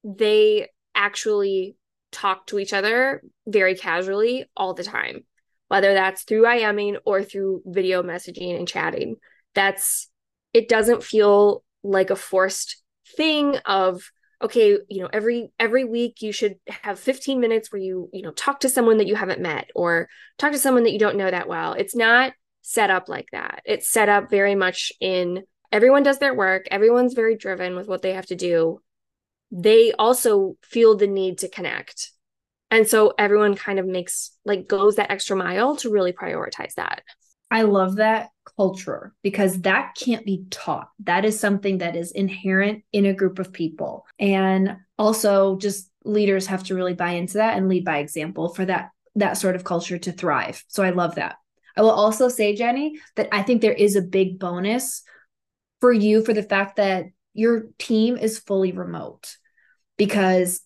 they 0.04 0.68
actually 0.94 1.76
talk 2.12 2.46
to 2.46 2.58
each 2.58 2.72
other 2.72 3.22
very 3.46 3.74
casually 3.74 4.46
all 4.56 4.74
the 4.74 4.84
time, 4.84 5.24
whether 5.68 5.94
that's 5.94 6.22
through 6.22 6.42
IMing 6.42 6.96
or 7.04 7.22
through 7.22 7.62
video 7.66 8.02
messaging 8.02 8.56
and 8.56 8.68
chatting. 8.68 9.16
That's 9.54 10.08
it 10.52 10.68
doesn't 10.68 11.02
feel 11.02 11.64
like 11.82 12.10
a 12.10 12.16
forced 12.16 12.82
thing 13.16 13.56
of 13.66 14.10
okay 14.42 14.78
you 14.88 15.00
know 15.00 15.08
every 15.12 15.52
every 15.58 15.84
week 15.84 16.20
you 16.20 16.32
should 16.32 16.56
have 16.68 16.98
15 16.98 17.40
minutes 17.40 17.72
where 17.72 17.80
you 17.80 18.10
you 18.12 18.22
know 18.22 18.32
talk 18.32 18.60
to 18.60 18.68
someone 18.68 18.98
that 18.98 19.06
you 19.06 19.14
haven't 19.14 19.40
met 19.40 19.70
or 19.74 20.08
talk 20.38 20.52
to 20.52 20.58
someone 20.58 20.82
that 20.84 20.92
you 20.92 20.98
don't 20.98 21.16
know 21.16 21.30
that 21.30 21.48
well. 21.48 21.74
It's 21.74 21.94
not 21.94 22.32
set 22.62 22.90
up 22.90 23.08
like 23.08 23.28
that. 23.32 23.62
It's 23.64 23.88
set 23.88 24.08
up 24.08 24.30
very 24.30 24.54
much 24.54 24.92
in 25.00 25.42
everyone 25.70 26.02
does 26.02 26.18
their 26.18 26.34
work 26.34 26.66
everyone's 26.70 27.14
very 27.14 27.36
driven 27.36 27.76
with 27.76 27.88
what 27.88 28.02
they 28.02 28.14
have 28.14 28.26
to 28.26 28.36
do. 28.36 28.80
They 29.50 29.92
also 29.92 30.56
feel 30.62 30.96
the 30.96 31.06
need 31.06 31.38
to 31.38 31.48
connect. 31.48 32.10
And 32.70 32.88
so 32.88 33.12
everyone 33.18 33.54
kind 33.54 33.78
of 33.78 33.86
makes 33.86 34.32
like 34.44 34.66
goes 34.66 34.96
that 34.96 35.10
extra 35.10 35.36
mile 35.36 35.76
to 35.76 35.90
really 35.90 36.12
prioritize 36.12 36.74
that 36.74 37.02
I 37.52 37.62
love 37.62 37.96
that 37.96 38.30
culture 38.56 39.12
because 39.22 39.60
that 39.60 39.94
can't 39.94 40.24
be 40.24 40.44
taught. 40.50 40.88
That 41.00 41.26
is 41.26 41.38
something 41.38 41.78
that 41.78 41.94
is 41.94 42.10
inherent 42.12 42.82
in 42.92 43.04
a 43.04 43.12
group 43.12 43.38
of 43.38 43.52
people. 43.52 44.06
And 44.18 44.76
also 44.98 45.58
just 45.58 45.90
leaders 46.02 46.46
have 46.46 46.64
to 46.64 46.74
really 46.74 46.94
buy 46.94 47.10
into 47.10 47.34
that 47.34 47.58
and 47.58 47.68
lead 47.68 47.84
by 47.84 47.98
example 47.98 48.48
for 48.48 48.64
that 48.64 48.88
that 49.16 49.34
sort 49.34 49.54
of 49.54 49.64
culture 49.64 49.98
to 49.98 50.12
thrive. 50.12 50.64
So 50.68 50.82
I 50.82 50.90
love 50.90 51.16
that. 51.16 51.36
I 51.76 51.82
will 51.82 51.90
also 51.90 52.30
say 52.30 52.56
Jenny 52.56 52.98
that 53.16 53.28
I 53.30 53.42
think 53.42 53.60
there 53.60 53.72
is 53.72 53.96
a 53.96 54.02
big 54.02 54.38
bonus 54.38 55.02
for 55.82 55.92
you 55.92 56.24
for 56.24 56.32
the 56.32 56.42
fact 56.42 56.76
that 56.76 57.06
your 57.34 57.64
team 57.78 58.16
is 58.16 58.38
fully 58.38 58.72
remote 58.72 59.36
because 59.98 60.62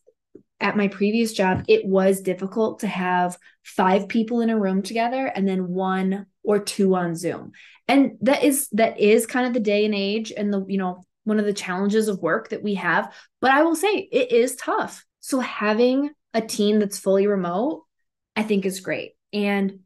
at 0.60 0.76
my 0.76 0.88
previous 0.88 1.32
job, 1.32 1.64
it 1.68 1.84
was 1.84 2.20
difficult 2.20 2.80
to 2.80 2.86
have 2.86 3.36
five 3.62 4.08
people 4.08 4.40
in 4.40 4.50
a 4.50 4.58
room 4.58 4.82
together 4.82 5.26
and 5.26 5.46
then 5.46 5.68
one 5.68 6.26
or 6.46 6.60
two 6.60 6.94
on 6.94 7.14
Zoom. 7.14 7.52
And 7.88 8.12
that 8.22 8.42
is 8.42 8.68
that 8.72 8.98
is 8.98 9.26
kind 9.26 9.46
of 9.46 9.52
the 9.52 9.60
day 9.60 9.84
and 9.84 9.94
age 9.94 10.32
and 10.34 10.52
the, 10.52 10.64
you 10.68 10.78
know, 10.78 11.04
one 11.24 11.38
of 11.38 11.44
the 11.44 11.52
challenges 11.52 12.08
of 12.08 12.22
work 12.22 12.50
that 12.50 12.62
we 12.62 12.74
have. 12.74 13.12
But 13.40 13.50
I 13.50 13.62
will 13.62 13.76
say 13.76 14.08
it 14.10 14.32
is 14.32 14.56
tough. 14.56 15.04
So 15.20 15.40
having 15.40 16.10
a 16.32 16.40
team 16.40 16.78
that's 16.78 16.98
fully 16.98 17.26
remote, 17.26 17.82
I 18.36 18.44
think 18.44 18.64
is 18.64 18.80
great. 18.80 19.12
And 19.32 19.80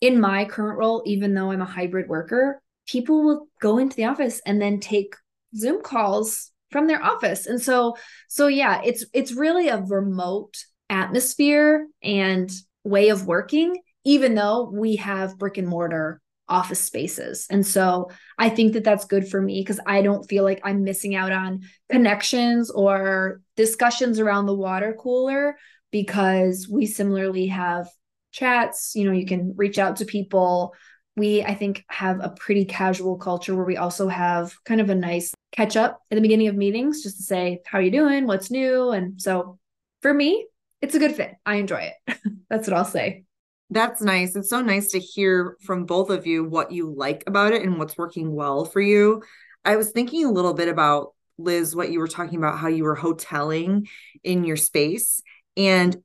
in 0.00 0.20
my 0.20 0.46
current 0.46 0.78
role, 0.78 1.02
even 1.06 1.34
though 1.34 1.50
I'm 1.50 1.62
a 1.62 1.66
hybrid 1.66 2.08
worker, 2.08 2.60
people 2.86 3.22
will 3.22 3.48
go 3.60 3.78
into 3.78 3.96
the 3.96 4.06
office 4.06 4.40
and 4.46 4.60
then 4.60 4.80
take 4.80 5.14
Zoom 5.54 5.82
calls 5.82 6.50
from 6.70 6.86
their 6.86 7.02
office. 7.02 7.46
And 7.46 7.60
so 7.60 7.96
so 8.28 8.46
yeah, 8.46 8.80
it's 8.84 9.04
it's 9.12 9.32
really 9.32 9.68
a 9.68 9.82
remote 9.82 10.56
atmosphere 10.88 11.86
and 12.02 12.50
way 12.84 13.10
of 13.10 13.26
working 13.26 13.76
even 14.06 14.36
though 14.36 14.70
we 14.72 14.96
have 14.96 15.36
brick 15.36 15.58
and 15.58 15.66
mortar 15.66 16.22
office 16.48 16.80
spaces. 16.80 17.48
And 17.50 17.66
so 17.66 18.08
I 18.38 18.48
think 18.48 18.74
that 18.74 18.84
that's 18.84 19.04
good 19.04 19.28
for 19.28 19.42
me 19.42 19.60
because 19.60 19.80
I 19.84 20.00
don't 20.00 20.28
feel 20.28 20.44
like 20.44 20.60
I'm 20.62 20.84
missing 20.84 21.16
out 21.16 21.32
on 21.32 21.62
connections 21.90 22.70
or 22.70 23.40
discussions 23.56 24.20
around 24.20 24.46
the 24.46 24.54
water 24.54 24.96
cooler 24.96 25.58
because 25.90 26.68
we 26.70 26.86
similarly 26.86 27.48
have 27.48 27.88
chats, 28.30 28.92
you 28.94 29.04
know, 29.04 29.12
you 29.12 29.26
can 29.26 29.54
reach 29.56 29.76
out 29.76 29.96
to 29.96 30.04
people. 30.04 30.72
We 31.16 31.42
I 31.42 31.54
think 31.54 31.84
have 31.88 32.20
a 32.20 32.34
pretty 32.38 32.64
casual 32.64 33.16
culture 33.16 33.56
where 33.56 33.64
we 33.64 33.76
also 33.76 34.06
have 34.06 34.54
kind 34.64 34.80
of 34.80 34.88
a 34.88 34.94
nice 34.94 35.34
catch 35.50 35.76
up 35.76 36.00
at 36.12 36.14
the 36.14 36.20
beginning 36.20 36.46
of 36.46 36.54
meetings 36.54 37.02
just 37.02 37.16
to 37.16 37.22
say 37.24 37.60
how 37.66 37.80
you 37.80 37.90
doing, 37.90 38.28
what's 38.28 38.52
new, 38.52 38.90
and 38.90 39.20
so 39.20 39.58
for 40.00 40.14
me, 40.14 40.46
it's 40.80 40.94
a 40.94 41.00
good 41.00 41.16
fit. 41.16 41.34
I 41.44 41.56
enjoy 41.56 41.90
it. 42.06 42.18
that's 42.50 42.68
what 42.68 42.76
I'll 42.76 42.84
say. 42.84 43.25
That's 43.70 44.00
nice. 44.00 44.36
It's 44.36 44.48
so 44.48 44.60
nice 44.62 44.90
to 44.92 45.00
hear 45.00 45.56
from 45.60 45.86
both 45.86 46.10
of 46.10 46.26
you 46.26 46.44
what 46.44 46.70
you 46.70 46.94
like 46.94 47.24
about 47.26 47.52
it 47.52 47.62
and 47.62 47.78
what's 47.78 47.98
working 47.98 48.32
well 48.32 48.64
for 48.64 48.80
you. 48.80 49.22
I 49.64 49.76
was 49.76 49.90
thinking 49.90 50.24
a 50.24 50.30
little 50.30 50.54
bit 50.54 50.68
about 50.68 51.14
Liz, 51.38 51.74
what 51.74 51.90
you 51.90 51.98
were 51.98 52.08
talking 52.08 52.38
about, 52.38 52.58
how 52.58 52.68
you 52.68 52.84
were 52.84 52.96
hoteling 52.96 53.88
in 54.22 54.44
your 54.44 54.56
space. 54.56 55.20
And 55.56 55.96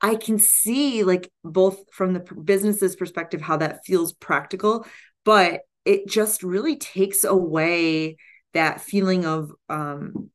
I 0.00 0.14
can 0.14 0.38
see, 0.38 1.02
like, 1.02 1.30
both 1.42 1.92
from 1.92 2.12
the 2.12 2.20
business's 2.20 2.94
perspective, 2.94 3.40
how 3.40 3.56
that 3.56 3.84
feels 3.84 4.12
practical, 4.12 4.86
but 5.24 5.62
it 5.84 6.06
just 6.06 6.42
really 6.42 6.76
takes 6.76 7.24
away 7.24 8.18
that 8.52 8.80
feeling 8.80 9.24
of 9.24 9.50
um, 9.68 10.30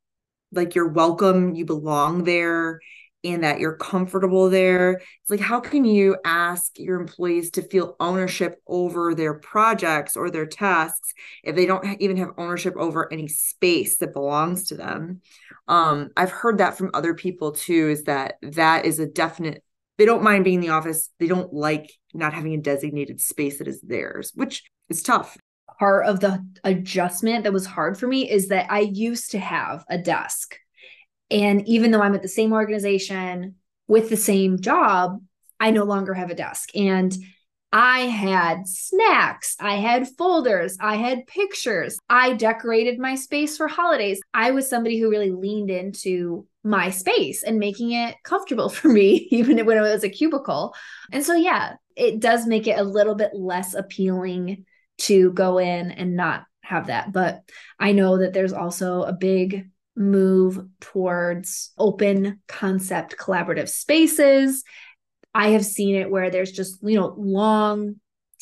like 0.52 0.76
you're 0.76 0.90
welcome, 0.90 1.56
you 1.56 1.66
belong 1.66 2.24
there, 2.24 2.80
and 3.24 3.44
that 3.44 3.60
you're 3.60 3.78
comfortable 3.78 4.50
there. 4.50 4.94
It's 4.94 5.30
like, 5.30 5.40
how 5.40 5.60
can 5.60 5.86
you 5.86 6.18
ask 6.26 6.78
your 6.78 7.00
employees 7.00 7.52
to 7.52 7.62
feel 7.62 7.96
ownership 8.00 8.62
over 8.68 9.16
their 9.16 9.36
projects 9.36 10.18
or 10.18 10.30
their 10.30 10.46
tasks 10.46 11.14
if 11.44 11.56
they 11.56 11.66
don't 11.66 12.02
even 12.02 12.18
have 12.18 12.34
ownership 12.38 12.76
over 12.78 13.12
any 13.12 13.28
space 13.28 13.98
that 13.98 14.14
belongs 14.14 14.68
to 14.68 14.76
them? 14.76 15.22
Um, 15.68 16.10
I've 16.18 16.32
heard 16.32 16.58
that 16.58 16.78
from 16.78 16.92
other 16.94 17.14
people 17.14 17.54
too, 17.54 17.90
is 17.90 18.04
that 18.04 18.36
that 18.42 18.86
is 18.86 19.00
a 19.00 19.06
definite, 19.06 19.64
they 19.98 20.06
don't 20.06 20.24
mind 20.24 20.44
being 20.44 20.56
in 20.56 20.62
the 20.62 20.70
office. 20.70 21.10
They 21.20 21.28
don't 21.28 21.54
like 21.54 21.92
not 22.14 22.34
having 22.34 22.54
a 22.54 22.62
designated 22.62 23.22
space 23.22 23.60
that 23.60 23.68
is 23.68 23.80
theirs, 23.82 24.32
which 24.36 24.64
is 24.90 25.02
tough. 25.02 25.38
Part 25.80 26.06
of 26.06 26.20
the 26.20 26.46
adjustment 26.64 27.46
that 27.46 27.54
was 27.54 27.66
hard 27.66 27.98
for 27.98 28.08
me 28.08 28.30
is 28.30 28.50
that 28.50 28.70
I 28.70 28.82
used 28.82 29.32
to 29.32 29.40
have 29.40 29.86
a 29.90 29.98
desk 29.98 30.58
and 31.34 31.68
even 31.68 31.90
though 31.90 32.02
I'm 32.02 32.14
at 32.14 32.22
the 32.22 32.28
same 32.28 32.54
organization 32.54 33.56
with 33.88 34.10
the 34.10 34.18
same 34.18 34.62
job, 34.62 35.20
I 35.60 35.72
no 35.72 35.84
longer 35.84 36.14
have 36.14 36.30
a 36.30 36.36
desk. 36.36 36.70
And 36.76 37.14
I 37.72 38.02
had 38.02 38.68
snacks, 38.68 39.56
I 39.60 39.78
had 39.78 40.08
folders, 40.16 40.78
I 40.80 40.96
had 40.96 41.26
pictures, 41.26 41.98
I 42.08 42.34
decorated 42.34 43.00
my 43.00 43.16
space 43.16 43.58
for 43.58 43.68
holidays. 43.68 44.22
I 44.32 44.52
was 44.52 44.70
somebody 44.70 45.00
who 45.00 45.10
really 45.10 45.32
leaned 45.32 45.72
into 45.72 46.46
my 46.64 46.92
space 46.92 47.42
and 47.42 47.58
making 47.58 47.94
it 47.94 48.16
comfortable 48.24 48.70
for 48.78 48.90
me, 48.90 49.28
even 49.32 49.66
when 49.66 49.78
it 49.78 49.82
was 49.82 50.04
a 50.04 50.10
cubicle. 50.10 50.76
And 51.12 51.26
so, 51.26 51.34
yeah, 51.34 51.74
it 51.98 52.20
does 52.20 52.46
make 52.46 52.68
it 52.68 52.78
a 52.78 52.84
little 52.84 53.16
bit 53.16 53.32
less 53.34 53.74
appealing 53.74 54.66
to 55.00 55.32
go 55.32 55.58
in 55.58 55.90
and 55.90 56.16
not 56.16 56.44
have 56.62 56.88
that. 56.88 57.12
But 57.12 57.42
I 57.80 57.92
know 57.92 58.20
that 58.20 58.34
there's 58.34 58.54
also 58.54 59.02
a 59.02 59.14
big 59.14 59.72
move 59.96 60.66
towards 60.80 61.72
open 61.78 62.42
concept 62.48 63.16
collaborative 63.18 63.70
spaces. 63.70 64.64
I 65.34 65.50
have 65.50 65.66
seen 65.66 65.96
it 65.96 66.10
where 66.10 66.30
there's 66.30 66.52
just, 66.52 66.78
you 66.84 67.00
know, 67.00 67.16
long 67.18 67.96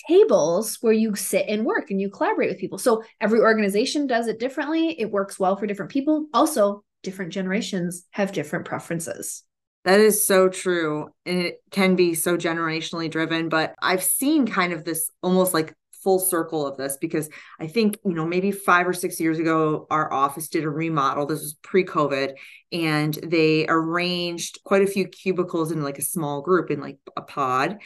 tables 0.07 0.77
where 0.81 0.93
you 0.93 1.15
sit 1.15 1.45
and 1.47 1.65
work 1.65 1.91
and 1.91 2.01
you 2.01 2.09
collaborate 2.09 2.49
with 2.49 2.59
people. 2.59 2.77
So 2.77 3.03
every 3.19 3.39
organization 3.39 4.07
does 4.07 4.27
it 4.27 4.39
differently. 4.39 4.99
It 4.99 5.11
works 5.11 5.39
well 5.39 5.55
for 5.55 5.67
different 5.67 5.91
people. 5.91 6.27
Also, 6.33 6.83
different 7.03 7.31
generations 7.33 8.05
have 8.11 8.31
different 8.31 8.65
preferences. 8.65 9.43
That 9.83 9.99
is 9.99 10.25
so 10.25 10.47
true. 10.47 11.09
And 11.25 11.39
it 11.39 11.57
can 11.71 11.95
be 11.95 12.13
so 12.13 12.37
generationally 12.37 13.09
driven. 13.09 13.49
But 13.49 13.73
I've 13.81 14.03
seen 14.03 14.47
kind 14.47 14.73
of 14.73 14.83
this 14.83 15.09
almost 15.23 15.53
like 15.53 15.73
full 16.03 16.19
circle 16.19 16.65
of 16.65 16.77
this 16.77 16.97
because 16.99 17.29
I 17.59 17.67
think, 17.67 17.97
you 18.05 18.13
know, 18.13 18.25
maybe 18.25 18.51
five 18.51 18.87
or 18.87 18.93
six 18.93 19.19
years 19.19 19.39
ago, 19.39 19.87
our 19.89 20.11
office 20.11 20.47
did 20.47 20.63
a 20.63 20.69
remodel. 20.69 21.25
This 21.25 21.41
was 21.41 21.55
pre 21.61 21.83
COVID, 21.83 22.33
and 22.71 23.13
they 23.23 23.65
arranged 23.67 24.59
quite 24.63 24.83
a 24.83 24.87
few 24.87 25.07
cubicles 25.07 25.71
in 25.71 25.83
like 25.83 25.97
a 25.97 26.03
small 26.03 26.41
group 26.41 26.71
in 26.71 26.79
like 26.79 26.97
a 27.15 27.21
pod. 27.21 27.77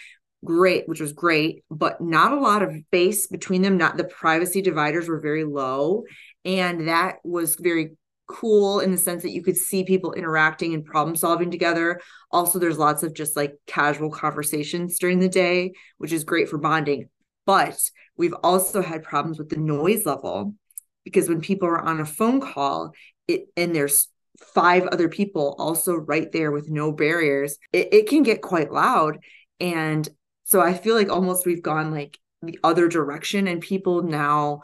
Great, 0.44 0.88
which 0.88 1.00
was 1.00 1.12
great, 1.12 1.64
but 1.72 2.00
not 2.02 2.32
a 2.32 2.40
lot 2.40 2.62
of 2.62 2.72
space 2.88 3.26
between 3.26 3.64
them. 3.64 3.78
Not 3.78 3.98
the 3.98 4.04
privacy 4.04 4.62
dividers 4.62 5.08
were 5.08 5.20
very 5.20 5.44
low. 5.44 6.04
And 6.44 6.88
that 6.88 7.16
was 7.24 7.56
very 7.56 7.98
cool 8.28 8.80
in 8.80 8.92
the 8.92 8.98
sense 8.98 9.24
that 9.24 9.32
you 9.32 9.44
could 9.44 9.58
see 9.58 9.84
people 9.84 10.14
interacting 10.14 10.74
and 10.74 10.86
problem 10.86 11.16
solving 11.16 11.52
together. 11.52 12.00
Also, 12.32 12.60
there's 12.60 12.78
lots 12.78 13.04
of 13.04 13.14
just 13.14 13.36
like 13.36 13.54
casual 13.68 14.10
conversations 14.10 14.98
during 15.00 15.20
the 15.20 15.30
day, 15.30 15.74
which 15.98 16.12
is 16.12 16.24
great 16.24 16.50
for 16.50 16.58
bonding. 16.58 17.10
But 17.46 17.80
we've 18.18 18.36
also 18.44 18.82
had 18.82 19.04
problems 19.04 19.38
with 19.38 19.50
the 19.50 19.58
noise 19.58 20.06
level 20.06 20.56
because 21.04 21.30
when 21.30 21.42
people 21.42 21.68
are 21.68 21.82
on 21.82 22.00
a 22.00 22.06
phone 22.06 22.42
call, 22.42 22.92
it 23.28 23.48
and 23.56 23.76
there's 23.76 24.10
five 24.38 24.84
other 24.88 25.08
people 25.08 25.56
also 25.58 25.96
right 25.96 26.32
there 26.32 26.52
with 26.52 26.70
no 26.70 26.92
barriers, 26.92 27.58
it, 27.72 27.94
it 27.94 28.10
can 28.10 28.24
get 28.24 28.42
quite 28.42 28.72
loud. 28.72 29.20
And 29.60 30.08
so 30.44 30.62
I 30.62 30.74
feel 30.74 30.96
like 30.96 31.10
almost 31.10 31.46
we've 31.46 31.64
gone 31.64 31.92
like 31.92 32.20
the 32.42 32.60
other 32.64 32.88
direction, 32.88 33.48
and 33.48 33.62
people 33.62 34.04
now 34.04 34.62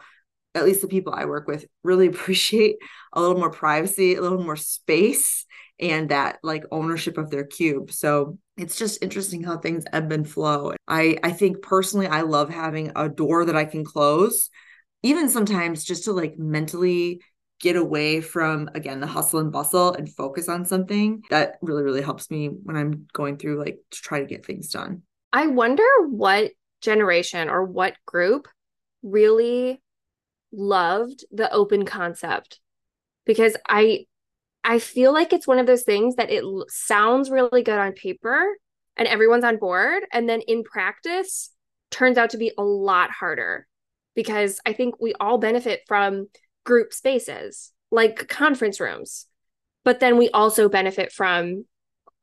at 0.54 0.64
least 0.64 0.82
the 0.82 0.88
people 0.88 1.14
I 1.14 1.24
work 1.24 1.48
with 1.48 1.64
really 1.82 2.06
appreciate 2.08 2.76
a 3.12 3.20
little 3.20 3.38
more 3.38 3.50
privacy, 3.50 4.14
a 4.14 4.20
little 4.20 4.42
more 4.42 4.56
space, 4.56 5.46
and 5.78 6.10
that 6.10 6.38
like 6.42 6.64
ownership 6.70 7.18
of 7.18 7.30
their 7.30 7.44
cube. 7.44 7.90
So 7.90 8.38
it's 8.62 8.76
just 8.78 9.02
interesting 9.02 9.42
how 9.42 9.58
things 9.58 9.84
ebb 9.92 10.12
and 10.12 10.28
flow. 10.28 10.72
I 10.88 11.18
I 11.22 11.32
think 11.32 11.62
personally 11.62 12.06
I 12.06 12.22
love 12.22 12.48
having 12.48 12.92
a 12.96 13.08
door 13.08 13.44
that 13.44 13.56
I 13.56 13.64
can 13.64 13.84
close, 13.84 14.50
even 15.02 15.28
sometimes 15.28 15.84
just 15.84 16.04
to 16.04 16.12
like 16.12 16.38
mentally 16.38 17.20
get 17.60 17.76
away 17.76 18.20
from 18.20 18.68
again 18.74 19.00
the 19.00 19.06
hustle 19.06 19.40
and 19.40 19.52
bustle 19.52 19.92
and 19.92 20.12
focus 20.12 20.48
on 20.48 20.64
something 20.64 21.22
that 21.30 21.58
really 21.62 21.84
really 21.84 22.02
helps 22.02 22.28
me 22.28 22.46
when 22.48 22.74
i'm 22.74 23.06
going 23.12 23.36
through 23.36 23.56
like 23.56 23.78
to 23.92 24.00
try 24.00 24.18
to 24.18 24.26
get 24.26 24.44
things 24.44 24.68
done 24.68 25.00
i 25.32 25.46
wonder 25.46 25.86
what 26.08 26.50
generation 26.80 27.48
or 27.48 27.62
what 27.62 27.94
group 28.04 28.48
really 29.04 29.80
loved 30.52 31.24
the 31.30 31.50
open 31.52 31.84
concept 31.84 32.60
because 33.24 33.56
I 33.68 34.06
I 34.64 34.78
feel 34.78 35.12
like 35.12 35.32
it's 35.32 35.46
one 35.46 35.58
of 35.58 35.66
those 35.66 35.82
things 35.82 36.16
that 36.16 36.30
it 36.30 36.44
sounds 36.68 37.30
really 37.30 37.62
good 37.62 37.78
on 37.78 37.92
paper 37.92 38.56
and 38.96 39.08
everyone's 39.08 39.44
on 39.44 39.56
board 39.56 40.04
and 40.12 40.28
then 40.28 40.40
in 40.42 40.62
practice 40.62 41.50
turns 41.90 42.18
out 42.18 42.30
to 42.30 42.38
be 42.38 42.52
a 42.56 42.62
lot 42.62 43.10
harder 43.10 43.66
because 44.14 44.60
I 44.64 44.72
think 44.72 45.00
we 45.00 45.14
all 45.14 45.38
benefit 45.38 45.80
from 45.86 46.28
group 46.64 46.92
spaces 46.92 47.72
like 47.90 48.28
conference 48.28 48.78
rooms 48.78 49.26
but 49.84 50.00
then 50.00 50.16
we 50.16 50.30
also 50.30 50.68
benefit 50.68 51.12
from 51.12 51.64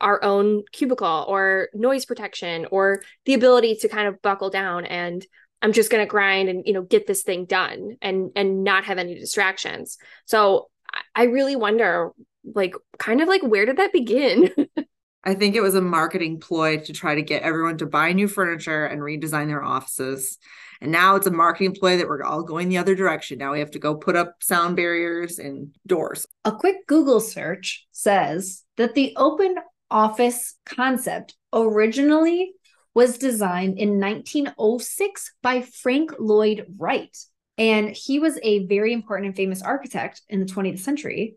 our 0.01 0.23
own 0.23 0.63
cubicle 0.71 1.25
or 1.27 1.69
noise 1.73 2.05
protection 2.05 2.65
or 2.71 3.01
the 3.25 3.33
ability 3.33 3.75
to 3.75 3.89
kind 3.89 4.07
of 4.07 4.21
buckle 4.21 4.49
down 4.49 4.85
and 4.85 5.25
I'm 5.61 5.73
just 5.73 5.91
going 5.91 6.01
to 6.01 6.09
grind 6.09 6.47
and 6.47 6.65
you 6.65 6.73
know 6.73 6.81
get 6.81 7.05
this 7.05 7.23
thing 7.23 7.45
done 7.45 7.97
and 8.01 8.31
and 8.35 8.63
not 8.63 8.85
have 8.85 8.97
any 8.97 9.15
distractions. 9.15 9.97
So 10.25 10.69
I 11.15 11.23
really 11.23 11.55
wonder 11.55 12.11
like 12.53 12.73
kind 12.97 13.21
of 13.21 13.27
like 13.27 13.43
where 13.43 13.65
did 13.65 13.77
that 13.77 13.93
begin? 13.93 14.51
I 15.23 15.35
think 15.35 15.55
it 15.55 15.61
was 15.61 15.75
a 15.75 15.81
marketing 15.81 16.39
ploy 16.39 16.77
to 16.77 16.93
try 16.93 17.15
to 17.15 17.21
get 17.21 17.43
everyone 17.43 17.77
to 17.79 17.85
buy 17.85 18.13
new 18.13 18.27
furniture 18.27 18.85
and 18.85 19.01
redesign 19.01 19.47
their 19.47 19.63
offices. 19.63 20.37
And 20.81 20.93
now 20.93 21.15
it's 21.15 21.27
a 21.27 21.31
marketing 21.31 21.75
ploy 21.75 21.97
that 21.97 22.07
we're 22.07 22.23
all 22.23 22.41
going 22.41 22.69
the 22.69 22.77
other 22.77 22.95
direction. 22.95 23.37
Now 23.37 23.51
we 23.51 23.59
have 23.59 23.71
to 23.71 23.79
go 23.79 23.95
put 23.95 24.15
up 24.15 24.35
sound 24.41 24.77
barriers 24.77 25.37
and 25.37 25.75
doors. 25.85 26.25
A 26.45 26.53
quick 26.53 26.87
Google 26.87 27.19
search 27.19 27.85
says 27.91 28.63
that 28.77 28.95
the 28.95 29.13
open 29.17 29.55
office 29.91 30.55
concept 30.65 31.35
originally 31.51 32.53
was 32.93 33.17
designed 33.17 33.77
in 33.77 33.99
1906 33.99 35.33
by 35.41 35.61
Frank 35.61 36.13
Lloyd 36.17 36.65
Wright. 36.77 37.15
And 37.59 37.89
he 37.89 38.19
was 38.19 38.39
a 38.41 38.65
very 38.65 38.93
important 38.93 39.27
and 39.27 39.35
famous 39.35 39.61
architect 39.61 40.21
in 40.29 40.39
the 40.39 40.45
20th 40.45 40.79
century. 40.79 41.35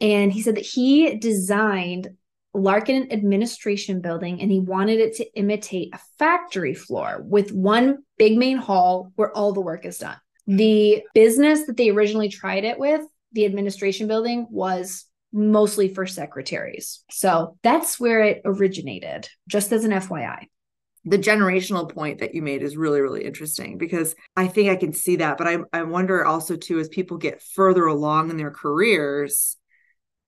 And 0.00 0.32
he 0.32 0.40
said 0.40 0.54
that 0.54 0.64
he 0.64 1.16
designed 1.16 2.08
Larkin 2.54 3.12
Administration 3.12 4.00
Building 4.00 4.40
and 4.40 4.50
he 4.50 4.60
wanted 4.60 5.00
it 5.00 5.16
to 5.16 5.34
imitate 5.34 5.92
a 5.92 6.00
factory 6.18 6.74
floor 6.74 7.22
with 7.28 7.52
one 7.52 7.98
big 8.16 8.38
main 8.38 8.58
hall 8.58 9.12
where 9.16 9.36
all 9.36 9.52
the 9.52 9.60
work 9.60 9.84
is 9.84 9.98
done. 9.98 10.16
The 10.46 11.02
business 11.14 11.66
that 11.66 11.76
they 11.76 11.90
originally 11.90 12.28
tried 12.28 12.64
it 12.64 12.78
with, 12.78 13.02
the 13.32 13.44
administration 13.44 14.06
building, 14.06 14.46
was 14.50 15.04
mostly 15.32 15.92
for 15.92 16.06
secretaries. 16.06 17.04
So 17.10 17.56
that's 17.62 18.00
where 18.00 18.22
it 18.22 18.42
originated, 18.44 19.28
just 19.48 19.72
as 19.72 19.84
an 19.84 19.92
FYI 19.92 20.46
the 21.04 21.18
generational 21.18 21.90
point 21.90 22.18
that 22.18 22.34
you 22.34 22.42
made 22.42 22.62
is 22.62 22.76
really 22.76 23.00
really 23.00 23.24
interesting 23.24 23.78
because 23.78 24.14
i 24.36 24.46
think 24.46 24.68
i 24.68 24.76
can 24.76 24.92
see 24.92 25.16
that 25.16 25.38
but 25.38 25.48
i, 25.48 25.58
I 25.72 25.82
wonder 25.82 26.24
also 26.24 26.56
too 26.56 26.78
as 26.78 26.88
people 26.88 27.16
get 27.16 27.42
further 27.42 27.86
along 27.86 28.30
in 28.30 28.36
their 28.36 28.50
careers 28.50 29.56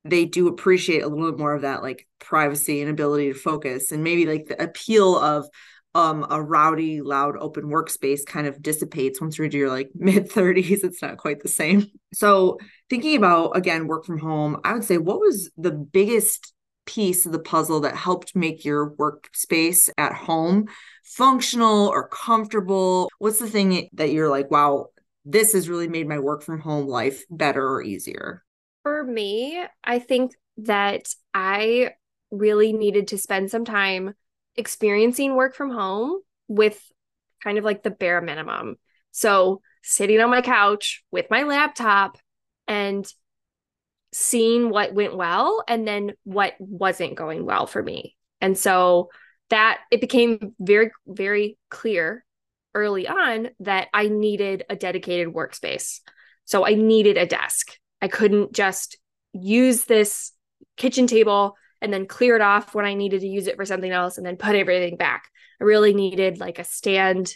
they 0.05 0.25
do 0.25 0.49
appreciate 0.49 1.03
a 1.03 1.09
little 1.09 1.31
bit 1.31 1.39
more 1.39 1.55
of 1.55 1.63
that 1.63 1.83
like 1.83 2.07
privacy 2.19 2.81
and 2.81 2.91
ability 2.91 3.33
to 3.33 3.39
focus 3.39 3.93
and 3.93 4.03
maybe 4.03 4.27
like 4.27 4.47
the 4.47 4.63
appeal 4.63 5.17
of 5.17 5.47
um 5.95 6.27
a 6.31 6.43
rowdy 6.43 7.03
loud 7.03 7.37
open 7.37 7.65
workspace 7.65 8.25
kind 8.25 8.47
of 8.47 8.63
dissipates 8.63 9.21
once 9.21 9.37
you're 9.37 9.47
in 9.47 9.53
your 9.53 9.69
like 9.69 9.91
mid 9.95 10.31
30s 10.31 10.85
it's 10.85 11.03
not 11.03 11.19
quite 11.19 11.41
the 11.41 11.49
same. 11.49 11.87
So 12.15 12.59
thinking 12.89 13.17
about 13.17 13.57
again 13.57 13.87
work 13.87 14.05
from 14.05 14.19
home 14.19 14.61
i 14.65 14.73
would 14.73 14.85
say 14.85 14.99
what 14.99 15.21
was 15.21 15.51
the 15.57 15.71
biggest 15.71 16.55
piece 16.93 17.25
of 17.25 17.33
the 17.33 17.39
puzzle 17.39 17.81
that 17.81 17.97
helped 17.97 18.37
make 18.37 18.65
your 18.65 18.91
workspace 18.91 19.89
at 19.97 20.13
home 20.13 20.67
functional 21.05 21.89
or 21.89 22.09
comfortable? 22.09 23.11
What's 23.19 23.39
the 23.39 23.49
thing 23.49 23.89
that 23.95 24.13
you're 24.13 24.29
like, 24.29 24.51
wow, 24.51 24.89
this 25.25 25.53
has 25.55 25.69
really 25.69 25.89
made 25.89 26.09
my 26.09 26.19
work 26.19 26.43
from 26.43 26.61
home 26.61 26.87
life 26.87 27.25
better 27.31 27.67
or 27.67 27.83
easier? 27.83 28.43
For 28.83 29.05
me, 29.05 29.65
I 29.83 29.99
think 30.01 30.33
that 30.59 31.09
I 31.33 31.93
really 32.31 32.73
needed 32.73 33.09
to 33.09 33.19
spend 33.19 33.51
some 33.51 33.65
time 33.65 34.15
experiencing 34.57 35.35
work 35.35 35.55
from 35.55 35.71
home 35.71 36.21
with 36.49 36.81
kind 37.43 37.59
of 37.59 37.65
like 37.65 37.83
the 37.83 37.91
bare 37.91 38.21
minimum. 38.21 38.77
So, 39.13 39.63
sitting 39.83 40.21
on 40.21 40.31
my 40.31 40.43
couch 40.43 41.05
with 41.11 41.27
my 41.31 41.43
laptop 41.43 42.17
and 42.69 43.07
seeing 44.13 44.71
what 44.71 44.95
went 44.95 45.17
well 45.17 45.65
and 45.67 45.87
then 45.87 46.13
what 46.25 46.55
wasn't 46.59 47.15
going 47.15 47.47
well 47.47 47.67
for 47.67 47.83
me. 47.83 48.17
And 48.41 48.57
so 48.57 49.11
that 49.51 49.81
it 49.91 50.01
became 50.01 50.55
very, 50.59 50.91
very 51.07 51.59
clear 51.71 52.25
early 52.75 53.07
on 53.07 53.51
that 53.61 53.89
I 53.93 54.09
needed 54.09 54.65
a 54.69 54.77
dedicated 54.77 55.29
workspace. 55.29 56.01
So 56.45 56.67
I 56.67 56.75
needed 56.75 57.17
a 57.17 57.27
desk. 57.27 57.79
I 58.01 58.09
couldn't 58.09 58.53
just 58.53 58.99
use 59.33 59.85
this 59.85 60.33
kitchen 60.77 61.07
table 61.07 61.57
and 61.81 61.93
then 61.93 62.07
clear 62.07 62.37
it 62.37 62.43
off 62.43 62.75
when 62.75 62.85
I 62.85 62.95
needed 62.95 63.21
to 63.21 63.29
use 63.29 63.47
it 63.47 63.57
for 63.57 63.65
something 63.65 63.91
else 63.91 64.17
and 64.17 64.27
then 64.27 64.37
put 64.37 64.55
everything 64.55 64.97
back. 64.97 65.25
I 65.61 65.65
really 65.65 65.95
needed 65.95 66.39
like 66.39 66.59
a 66.59 66.65
stand, 66.65 67.35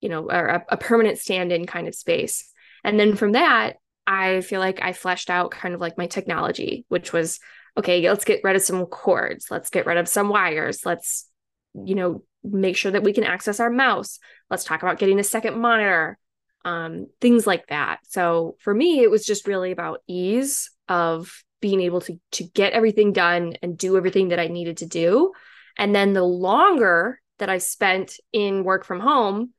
you 0.00 0.08
know, 0.08 0.30
or 0.30 0.46
a, 0.46 0.64
a 0.70 0.76
permanent 0.76 1.18
stand 1.18 1.52
in 1.52 1.66
kind 1.66 1.88
of 1.88 1.94
space. 1.94 2.50
And 2.82 2.98
then 2.98 3.16
from 3.16 3.32
that, 3.32 3.76
I 4.06 4.40
feel 4.40 4.60
like 4.60 4.80
I 4.82 4.92
fleshed 4.92 5.30
out 5.30 5.50
kind 5.50 5.74
of 5.74 5.80
like 5.80 5.98
my 5.98 6.06
technology, 6.06 6.84
which 6.88 7.12
was 7.12 7.40
okay, 7.76 8.08
let's 8.08 8.24
get 8.24 8.40
rid 8.44 8.56
of 8.56 8.62
some 8.62 8.86
cords, 8.86 9.50
let's 9.50 9.70
get 9.70 9.86
rid 9.86 9.96
of 9.96 10.08
some 10.08 10.28
wires, 10.28 10.86
let's, 10.86 11.28
you 11.74 11.96
know, 11.96 12.22
make 12.44 12.76
sure 12.76 12.92
that 12.92 13.02
we 13.02 13.12
can 13.12 13.24
access 13.24 13.58
our 13.58 13.70
mouse. 13.70 14.18
Let's 14.48 14.64
talk 14.64 14.82
about 14.82 14.98
getting 14.98 15.18
a 15.18 15.24
second 15.24 15.58
monitor, 15.58 16.18
um, 16.64 17.08
things 17.20 17.46
like 17.46 17.66
that. 17.68 17.98
So 18.04 18.56
for 18.60 18.72
me, 18.72 19.00
it 19.00 19.10
was 19.10 19.26
just 19.26 19.48
really 19.48 19.72
about 19.72 20.02
ease 20.06 20.70
of 20.88 21.42
being 21.60 21.80
able 21.80 22.02
to 22.02 22.20
to 22.32 22.44
get 22.44 22.74
everything 22.74 23.12
done 23.12 23.54
and 23.62 23.78
do 23.78 23.96
everything 23.96 24.28
that 24.28 24.38
I 24.38 24.48
needed 24.48 24.78
to 24.78 24.86
do. 24.86 25.32
And 25.78 25.94
then 25.94 26.12
the 26.12 26.22
longer 26.22 27.20
that 27.38 27.48
I 27.48 27.58
spent 27.58 28.16
in 28.32 28.64
work 28.64 28.84
from 28.84 29.00
home, 29.00 29.52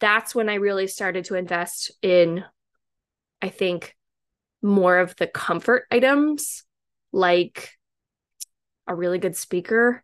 that's 0.00 0.34
when 0.34 0.48
I 0.48 0.54
really 0.54 0.88
started 0.88 1.26
to 1.26 1.36
invest 1.36 1.92
in 2.02 2.44
I 3.42 3.48
think 3.48 3.96
more 4.62 4.98
of 4.98 5.16
the 5.16 5.26
comfort 5.26 5.84
items 5.90 6.64
like 7.12 7.70
a 8.86 8.94
really 8.94 9.18
good 9.18 9.36
speaker 9.36 10.02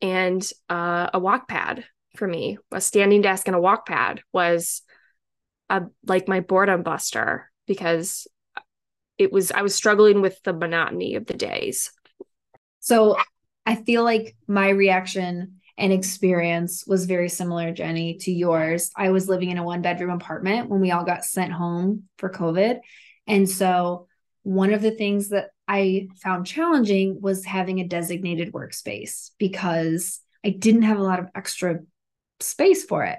and 0.00 0.46
uh, 0.68 1.10
a 1.14 1.18
walk 1.18 1.48
pad 1.48 1.84
for 2.16 2.26
me. 2.26 2.58
A 2.70 2.80
standing 2.80 3.22
desk 3.22 3.46
and 3.48 3.56
a 3.56 3.60
walk 3.60 3.86
pad 3.86 4.20
was 4.32 4.82
a, 5.70 5.82
like 6.06 6.28
my 6.28 6.40
boredom 6.40 6.82
buster 6.82 7.50
because 7.66 8.26
it 9.18 9.32
was 9.32 9.50
I 9.50 9.62
was 9.62 9.74
struggling 9.74 10.20
with 10.20 10.42
the 10.42 10.52
monotony 10.52 11.14
of 11.14 11.26
the 11.26 11.34
days. 11.34 11.92
So 12.80 13.16
I 13.64 13.76
feel 13.76 14.02
like 14.02 14.36
my 14.46 14.70
reaction 14.70 15.60
and 15.82 15.92
experience 15.92 16.86
was 16.86 17.06
very 17.06 17.28
similar, 17.28 17.72
Jenny, 17.72 18.16
to 18.18 18.30
yours. 18.30 18.92
I 18.96 19.10
was 19.10 19.28
living 19.28 19.50
in 19.50 19.58
a 19.58 19.64
one 19.64 19.82
bedroom 19.82 20.10
apartment 20.10 20.70
when 20.70 20.80
we 20.80 20.92
all 20.92 21.04
got 21.04 21.24
sent 21.24 21.52
home 21.52 22.04
for 22.18 22.30
COVID. 22.30 22.78
And 23.26 23.50
so, 23.50 24.06
one 24.44 24.72
of 24.72 24.80
the 24.80 24.92
things 24.92 25.30
that 25.30 25.50
I 25.66 26.06
found 26.22 26.46
challenging 26.46 27.20
was 27.20 27.44
having 27.44 27.80
a 27.80 27.88
designated 27.88 28.52
workspace 28.52 29.30
because 29.38 30.20
I 30.44 30.50
didn't 30.50 30.82
have 30.82 30.98
a 30.98 31.02
lot 31.02 31.18
of 31.18 31.26
extra 31.34 31.80
space 32.38 32.84
for 32.84 33.02
it. 33.04 33.18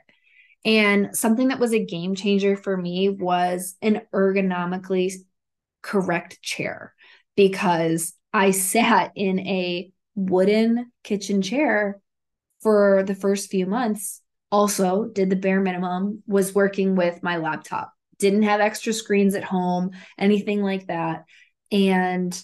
And 0.64 1.16
something 1.16 1.50
that 1.50 1.60
was 1.60 1.74
a 1.74 1.84
game 1.84 2.16
changer 2.16 2.56
for 2.56 2.78
me 2.78 3.10
was 3.10 3.76
an 3.82 4.04
ergonomically 4.14 5.16
correct 5.82 6.42
chair 6.42 6.94
because 7.36 8.14
I 8.32 8.52
sat 8.52 9.12
in 9.16 9.40
a 9.42 9.92
wooden 10.16 10.92
kitchen 11.04 11.42
chair 11.42 12.00
for 12.64 13.04
the 13.06 13.16
first 13.16 13.52
few 13.52 13.66
months. 13.66 14.22
Also, 14.52 15.06
did 15.06 15.30
the 15.30 15.36
bare 15.36 15.60
minimum, 15.60 16.24
was 16.28 16.56
working 16.56 16.96
with 16.96 17.22
my 17.24 17.38
laptop, 17.38 17.92
didn't 18.20 18.44
have 18.44 18.62
extra 18.62 18.94
screens 18.94 19.36
at 19.36 19.44
home, 19.44 19.92
anything 20.18 20.62
like 20.62 20.88
that. 20.88 21.26
And 21.72 22.42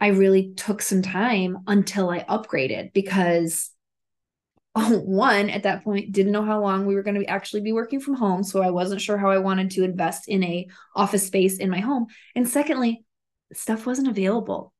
I 0.00 0.08
really 0.08 0.52
took 0.54 0.82
some 0.82 1.02
time 1.02 1.58
until 1.66 2.10
I 2.10 2.20
upgraded 2.20 2.92
because 2.92 3.70
oh, 4.74 4.98
one 4.98 5.50
at 5.50 5.62
that 5.62 5.84
point 5.84 6.10
didn't 6.10 6.32
know 6.32 6.44
how 6.44 6.60
long 6.60 6.84
we 6.84 6.94
were 6.94 7.02
going 7.02 7.20
to 7.20 7.26
actually 7.26 7.60
be 7.60 7.72
working 7.72 8.00
from 8.00 8.14
home 8.14 8.42
so 8.42 8.60
i 8.60 8.70
wasn't 8.70 9.00
sure 9.00 9.16
how 9.16 9.30
i 9.30 9.38
wanted 9.38 9.70
to 9.70 9.84
invest 9.84 10.28
in 10.28 10.42
a 10.42 10.66
office 10.96 11.26
space 11.28 11.58
in 11.58 11.70
my 11.70 11.78
home 11.78 12.06
and 12.34 12.48
secondly 12.48 13.04
stuff 13.52 13.86
wasn't 13.86 14.08
available 14.08 14.72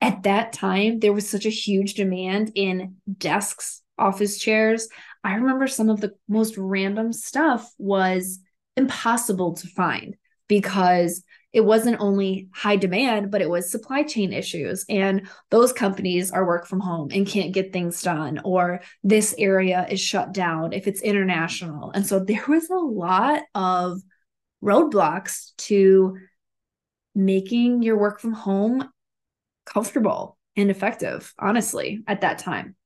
at 0.00 0.22
that 0.22 0.54
time 0.54 0.98
there 0.98 1.12
was 1.12 1.28
such 1.28 1.44
a 1.44 1.50
huge 1.50 1.92
demand 1.92 2.52
in 2.54 2.96
desks 3.18 3.81
office 4.02 4.38
chairs 4.38 4.88
i 5.24 5.34
remember 5.34 5.66
some 5.66 5.88
of 5.88 6.00
the 6.00 6.12
most 6.28 6.56
random 6.58 7.12
stuff 7.12 7.72
was 7.78 8.40
impossible 8.76 9.54
to 9.54 9.66
find 9.68 10.16
because 10.48 11.22
it 11.52 11.64
wasn't 11.64 12.00
only 12.00 12.48
high 12.52 12.76
demand, 12.76 13.30
but 13.30 13.42
it 13.42 13.50
was 13.50 13.70
supply 13.70 14.02
chain 14.02 14.32
issues. 14.32 14.86
And 14.88 15.28
those 15.50 15.72
companies 15.72 16.30
are 16.30 16.46
work 16.46 16.66
from 16.66 16.80
home 16.80 17.10
and 17.12 17.26
can't 17.26 17.52
get 17.52 17.72
things 17.72 18.02
done, 18.02 18.40
or 18.44 18.80
this 19.04 19.34
area 19.38 19.86
is 19.88 20.00
shut 20.00 20.32
down 20.32 20.72
if 20.72 20.86
it's 20.86 21.02
international. 21.02 21.90
And 21.90 22.06
so 22.06 22.18
there 22.20 22.44
was 22.48 22.70
a 22.70 22.74
lot 22.74 23.42
of 23.54 24.00
roadblocks 24.64 25.54
to 25.56 26.16
making 27.14 27.82
your 27.82 27.98
work 27.98 28.20
from 28.20 28.32
home 28.32 28.88
comfortable 29.66 30.38
and 30.56 30.70
effective, 30.70 31.34
honestly, 31.38 32.02
at 32.06 32.22
that 32.22 32.38
time. 32.38 32.76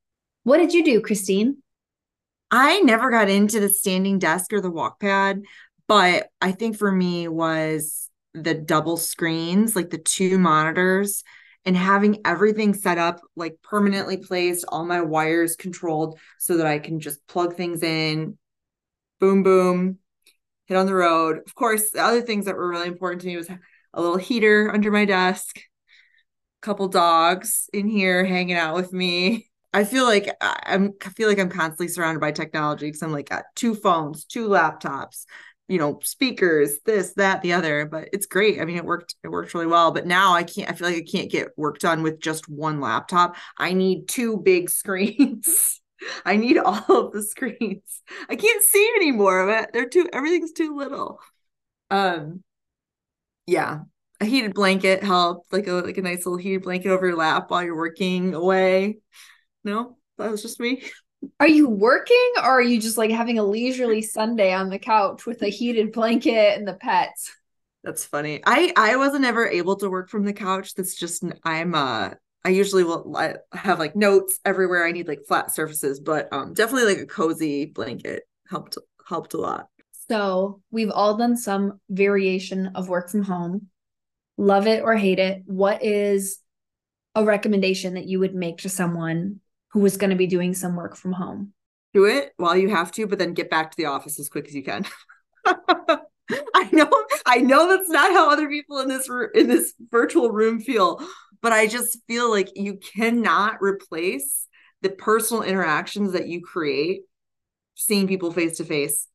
What 0.47 0.59
did 0.59 0.73
you 0.73 0.85
do, 0.85 1.01
Christine? 1.01 1.57
I 2.53 2.79
never 2.79 3.11
got 3.11 3.29
into 3.29 3.59
the 3.59 3.69
standing 3.69 4.21
desk 4.21 4.53
or 4.53 4.61
the 4.61 4.71
walk 4.71 5.01
pad, 5.01 5.43
but 5.89 6.29
I 6.41 6.53
think 6.53 6.79
for 6.79 6.93
me 6.93 7.27
was 7.27 8.09
the 8.33 8.55
double 8.55 8.97
screens, 8.97 9.75
like 9.75 9.91
the 9.91 9.99
two 9.99 10.39
monitors, 10.39 11.25
and 11.65 11.77
having 11.77 12.21
everything 12.25 12.75
set 12.75 12.97
up, 12.97 13.23
like 13.35 13.57
permanently 13.61 14.19
placed, 14.19 14.65
all 14.69 14.85
my 14.85 15.01
wires 15.01 15.57
controlled 15.57 16.17
so 16.39 16.59
that 16.59 16.67
I 16.69 16.79
can 16.79 17.01
just 17.01 17.27
plug 17.27 17.57
things 17.57 17.83
in, 17.83 18.39
boom, 19.19 19.43
boom, 19.43 19.99
hit 20.67 20.77
on 20.77 20.87
the 20.87 20.95
road. 20.95 21.39
Of 21.45 21.57
course, 21.57 21.91
the 21.91 22.05
other 22.05 22.23
things 22.23 22.45
that 22.45 22.55
were 22.55 22.71
really 22.71 22.87
important 22.87 23.23
to 23.23 23.27
me 23.27 23.37
was 23.37 23.51
a 23.51 24.01
little 24.01 24.17
heater 24.17 24.71
under 24.73 24.93
my 24.93 25.07
desk, 25.07 25.57
a 25.59 25.63
couple 26.65 26.87
dogs 26.87 27.69
in 27.73 27.89
here 27.89 28.25
hanging 28.25 28.55
out 28.55 28.77
with 28.77 28.93
me. 28.93 29.46
I 29.77 29.85
feel 29.85 30.05
like 30.05 30.35
I'm 30.41 30.95
I 31.05 31.11
feel 31.11 31.29
like 31.29 31.39
I'm 31.39 31.51
constantly 31.51 31.89
surrounded 31.89 32.21
by 32.21 32.33
technology 32.33 32.87
because 32.87 33.03
I'm 33.03 33.13
like 33.13 33.29
got 33.29 33.45
two 33.55 33.75
phones, 33.75 34.25
two 34.25 34.49
laptops, 34.49 35.27
you 35.69 35.77
know 35.77 36.01
speakers 36.03 36.79
this 36.87 37.13
that 37.17 37.43
the 37.43 37.53
other 37.53 37.85
but 37.85 38.09
it's 38.15 38.25
great. 38.25 38.59
I 38.59 38.65
mean 38.65 38.79
it 38.79 38.87
worked 38.87 39.17
it 39.23 39.29
worked 39.29 39.53
really 39.53 39.67
well 39.67 39.93
but 39.93 40.07
now 40.07 40.33
i 40.33 40.45
can't 40.45 40.71
i 40.71 40.73
feel 40.73 40.89
like 40.89 40.97
i 40.97 41.05
can't 41.05 41.31
get 41.31 41.49
work 41.59 41.79
done 41.79 42.03
with 42.03 42.21
just 42.21 42.49
one 42.49 42.81
laptop. 42.81 43.37
I 43.59 43.75
need 43.75 44.09
two 44.09 44.39
big 44.39 44.71
screens. 44.81 45.83
I 46.25 46.37
need 46.37 46.57
all 46.57 46.85
of 46.89 47.13
the 47.13 47.23
screens. 47.23 48.03
I 48.31 48.37
can't 48.37 48.63
see 48.63 48.93
any 48.97 49.13
more 49.13 49.41
of 49.41 49.51
it 49.51 49.75
they're 49.75 49.91
too 49.91 50.09
everything's 50.11 50.53
too 50.53 50.75
little. 50.75 51.21
Um 51.91 52.43
yeah. 53.47 53.81
A 54.23 54.25
heated 54.25 54.55
blanket 54.55 55.03
helped 55.05 55.53
like 55.53 55.67
a 55.67 55.73
like 55.73 55.99
a 55.99 56.03
nice 56.03 56.25
little 56.25 56.39
heated 56.39 56.63
blanket 56.63 56.89
over 56.89 57.09
your 57.09 57.17
lap 57.17 57.51
while 57.51 57.63
you're 57.63 57.77
working 57.77 58.33
away 58.33 59.01
no 59.67 59.97
that 60.17 60.31
was 60.31 60.41
just 60.41 60.59
me 60.59 60.83
are 61.41 61.49
you 61.49 61.69
working 61.69 62.33
or 62.39 62.43
are 62.43 62.63
you 62.63 62.81
just 62.81 62.99
like 62.99 63.11
having 63.11 63.39
a 63.39 63.45
leisurely 63.45 64.03
Sunday 64.03 64.53
on 64.53 64.69
the 64.69 64.79
couch 64.79 65.27
with 65.27 65.43
a 65.43 65.49
heated 65.49 65.93
blanket 65.93 66.59
and 66.59 66.67
the 66.67 66.75
pets? 66.75 67.35
That's 67.83 68.05
funny. 68.05 68.43
I 68.45 68.73
I 68.77 68.97
wasn't 68.97 69.25
ever 69.25 69.47
able 69.47 69.77
to 69.77 69.91
work 69.91 70.09
from 70.09 70.25
the 70.25 70.33
couch. 70.33 70.75
That's 70.75 70.95
just 70.95 71.25
I'm 71.45 71.75
uh 71.75 72.11
I 72.45 72.49
usually 72.51 72.85
will 72.85 73.17
I 73.17 73.37
have 73.53 73.79
like 73.79 73.97
notes 73.97 74.39
everywhere. 74.45 74.87
I 74.87 74.93
need 74.93 75.09
like 75.09 75.21
flat 75.27 75.55
surfaces, 75.55 76.01
but 76.01 76.33
um 76.33 76.55
definitely 76.55 76.95
like 76.95 77.03
a 77.03 77.07
cozy 77.07 77.67
blanket 77.67 78.25
helped 78.49 78.79
helped 79.09 79.35
a 79.35 79.39
lot. 79.39 79.69
So, 80.09 80.63
we've 80.71 80.91
all 80.91 81.17
done 81.17 81.37
some 81.37 81.81
variation 81.91 82.69
of 82.77 82.89
work 82.89 83.11
from 83.11 83.23
home. 83.23 83.67
Love 84.37 84.69
it 84.69 84.85
or 84.85 84.95
hate 84.95 85.19
it. 85.19 85.43
What 85.47 85.83
is 85.83 86.39
a 87.17 87.25
recommendation 87.25 87.95
that 87.95 88.07
you 88.07 88.21
would 88.21 88.35
make 88.35 88.59
to 88.59 88.69
someone 88.69 89.41
who 89.73 89.81
was 89.81 89.97
going 89.97 90.11
to 90.11 90.17
be 90.17 90.27
doing 90.27 90.55
some 90.55 90.77
work 90.77 90.97
from 90.97 91.13
home. 91.13 91.53
Do 91.95 92.05
it 92.05 92.33
while 92.37 92.57
you 92.57 92.71
have 92.71 92.93
to, 92.93 93.07
but 93.07 93.19
then 93.19 93.35
get 93.35 93.51
back 93.51 93.71
to 93.71 93.77
the 93.77 93.87
office 93.87 94.19
as 94.19 94.29
quick 94.29 94.47
as 94.49 94.55
you 94.55 94.63
can. 94.63 94.87
I 95.47 96.69
know, 96.73 96.91
I 97.25 97.39
know 97.39 97.69
that's 97.69 97.89
not 97.89 98.13
how 98.13 98.31
other 98.31 98.49
people 98.49 98.81
in 98.81 98.89
this 98.89 99.09
in 99.35 99.49
this 99.49 99.75
virtual 99.91 100.31
room 100.31 100.61
feel, 100.61 101.01
but 101.41 101.53
I 101.53 101.67
just 101.67 101.99
feel 102.07 102.31
like 102.31 102.51
you 102.57 102.79
cannot 102.79 103.63
replace 103.63 104.47
the 104.83 104.91
personal 104.91 105.43
interactions 105.43 106.13
that 106.13 106.29
you 106.29 106.43
create 106.43 107.03
seeing 107.75 108.09
people 108.09 108.33
face 108.33 108.59
to 108.59 108.65
face 108.65 109.07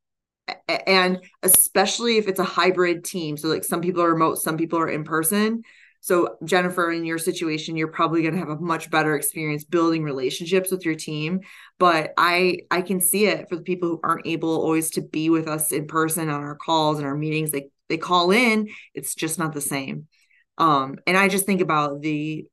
and 0.68 1.20
especially 1.44 2.18
if 2.18 2.28
it's 2.28 2.40
a 2.40 2.44
hybrid 2.44 3.04
team 3.04 3.38
so 3.38 3.48
like 3.48 3.64
some 3.64 3.82
people 3.82 4.02
are 4.02 4.14
remote 4.14 4.36
some 4.36 4.58
people 4.58 4.80
are 4.80 4.90
in 4.90 5.04
person 5.04 5.64
so, 6.04 6.38
Jennifer, 6.44 6.92
in 6.92 7.06
your 7.06 7.20
situation, 7.20 7.78
you're 7.78 7.88
probably 7.88 8.24
going 8.24 8.34
to 8.34 8.40
have 8.40 8.50
a 8.50 8.60
much 8.60 8.90
better 8.90 9.16
experience 9.16 9.64
building 9.64 10.04
relationships 10.04 10.72
with 10.72 10.84
your 10.84 10.96
team. 10.96 11.42
But 11.78 12.14
I 12.18 12.62
I 12.72 12.82
can 12.82 13.00
see 13.00 13.28
it 13.28 13.48
for 13.48 13.56
the 13.56 13.62
people 13.62 13.88
who 13.88 14.00
aren't 14.04 14.26
able 14.26 14.50
always 14.50 14.90
to 14.92 15.02
be 15.02 15.30
with 15.30 15.48
us 15.48 15.72
in 15.72 15.86
person 15.86 16.30
on 16.30 16.42
our 16.42 16.56
calls 16.56 16.98
and 16.98 17.06
our 17.06 17.16
meetings. 17.16 17.52
They 17.52 17.70
they 17.88 17.98
call 17.98 18.32
in, 18.32 18.70
it's 18.96 19.14
just 19.14 19.38
not 19.38 19.54
the 19.54 19.62
same. 19.62 20.08
Um, 20.58 20.98
and 21.06 21.16
I 21.16 21.28
just 21.28 21.46
think 21.46 21.62
about 21.62 22.02
the 22.02 22.46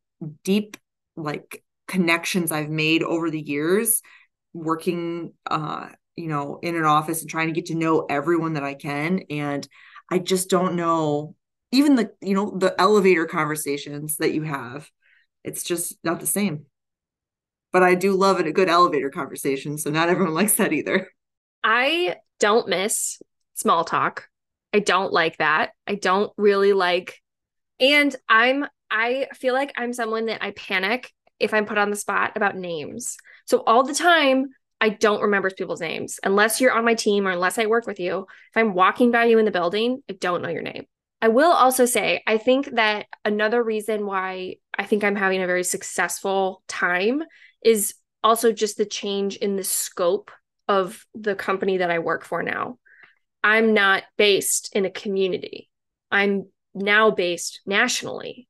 deep 0.45 0.77
like 1.17 1.65
connections 1.87 2.53
I've 2.53 2.71
made 2.71 3.03
over 3.03 3.31
the 3.31 3.41
years 3.41 4.03
working 4.53 5.33
uh, 5.51 5.89
you 6.17 6.27
know, 6.27 6.59
in 6.63 6.75
an 6.75 6.85
office 6.85 7.21
and 7.21 7.31
trying 7.31 7.47
to 7.47 7.53
get 7.53 7.67
to 7.67 7.77
know 7.77 8.05
everyone 8.11 8.55
that 8.55 8.65
I 8.65 8.75
can. 8.75 9.21
And 9.31 9.67
I 10.11 10.19
just 10.19 10.51
don't 10.51 10.75
know 10.75 11.37
even 11.73 11.97
the 11.97 12.13
you 12.21 12.35
know 12.35 12.57
the 12.57 12.75
elevator 12.81 13.27
conversations 13.27 14.17
that 14.17 14.33
you 14.33 14.43
have 14.43 14.91
it's 15.45 15.63
just 15.63 15.97
not 16.03 16.21
the 16.21 16.27
same. 16.27 16.67
But 17.73 17.83
i 17.83 17.95
do 17.95 18.15
love 18.15 18.41
it 18.41 18.47
a 18.47 18.53
good 18.53 18.69
elevator 18.69 19.11
conversation 19.11 19.79
so 19.79 19.91
not 19.91 20.09
everyone 20.09 20.35
likes 20.41 20.55
that 20.55 20.73
either. 20.73 21.09
I 21.63 22.17
don't 22.41 22.69
miss 22.69 23.21
small 23.55 23.85
talk. 23.85 24.29
I 24.73 24.79
don't 24.79 25.13
like 25.13 25.39
that. 25.39 25.71
I 25.87 25.95
don't 25.95 26.33
really 26.37 26.73
like 26.73 27.21
and 27.81 28.15
i'm 28.29 28.67
i 28.91 29.29
feel 29.35 29.55
like 29.55 29.73
i'm 29.77 29.93
someone 29.93 30.27
that 30.27 30.43
i 30.43 30.51
panic 30.51 31.13
if 31.39 31.55
i'm 31.55 31.65
put 31.65 31.79
on 31.79 31.91
the 31.91 31.97
spot 31.97 32.33
about 32.35 32.57
names. 32.57 33.17
So 33.47 33.63
all 33.67 33.85
the 33.85 33.95
time 33.95 34.49
I 34.81 34.91
don't 34.91 35.23
remember 35.23 35.51
people's 35.51 35.81
names. 35.81 36.21
Unless 36.23 36.61
you're 36.61 36.73
on 36.73 36.85
my 36.85 36.95
team 36.95 37.27
or 37.27 37.31
unless 37.31 37.59
I 37.59 37.67
work 37.67 37.87
with 37.87 37.99
you. 37.99 38.27
If 38.51 38.57
I'm 38.57 38.75
walking 38.75 39.11
by 39.11 39.25
you 39.25 39.39
in 39.39 39.45
the 39.45 39.51
building, 39.51 40.03
I 40.09 40.13
don't 40.15 40.43
know 40.43 40.49
your 40.49 40.63
name. 40.63 40.85
I 41.21 41.29
will 41.29 41.51
also 41.51 41.85
say, 41.85 42.23
I 42.27 42.39
think 42.39 42.75
that 42.75 43.07
another 43.25 43.63
reason 43.63 44.07
why 44.07 44.57
I 44.77 44.85
think 44.85 45.03
I'm 45.03 45.17
having 45.17 45.43
a 45.43 45.47
very 45.47 45.65
successful 45.65 46.63
time 46.69 47.25
is 47.65 47.95
also 48.23 48.53
just 48.53 48.77
the 48.77 48.87
change 48.87 49.37
in 49.37 49.57
the 49.57 49.65
scope 49.65 50.31
of 50.69 51.05
the 51.15 51.35
company 51.35 51.79
that 51.79 51.91
I 51.91 51.99
work 51.99 52.25
for 52.25 52.43
now. 52.43 52.79
I'm 53.43 53.75
not 53.75 54.05
based 54.17 54.71
in 54.75 54.85
a 54.85 54.91
community, 54.91 55.71
I'm 56.11 56.47
now 56.75 57.11
based 57.11 57.61
nationally. 57.67 58.49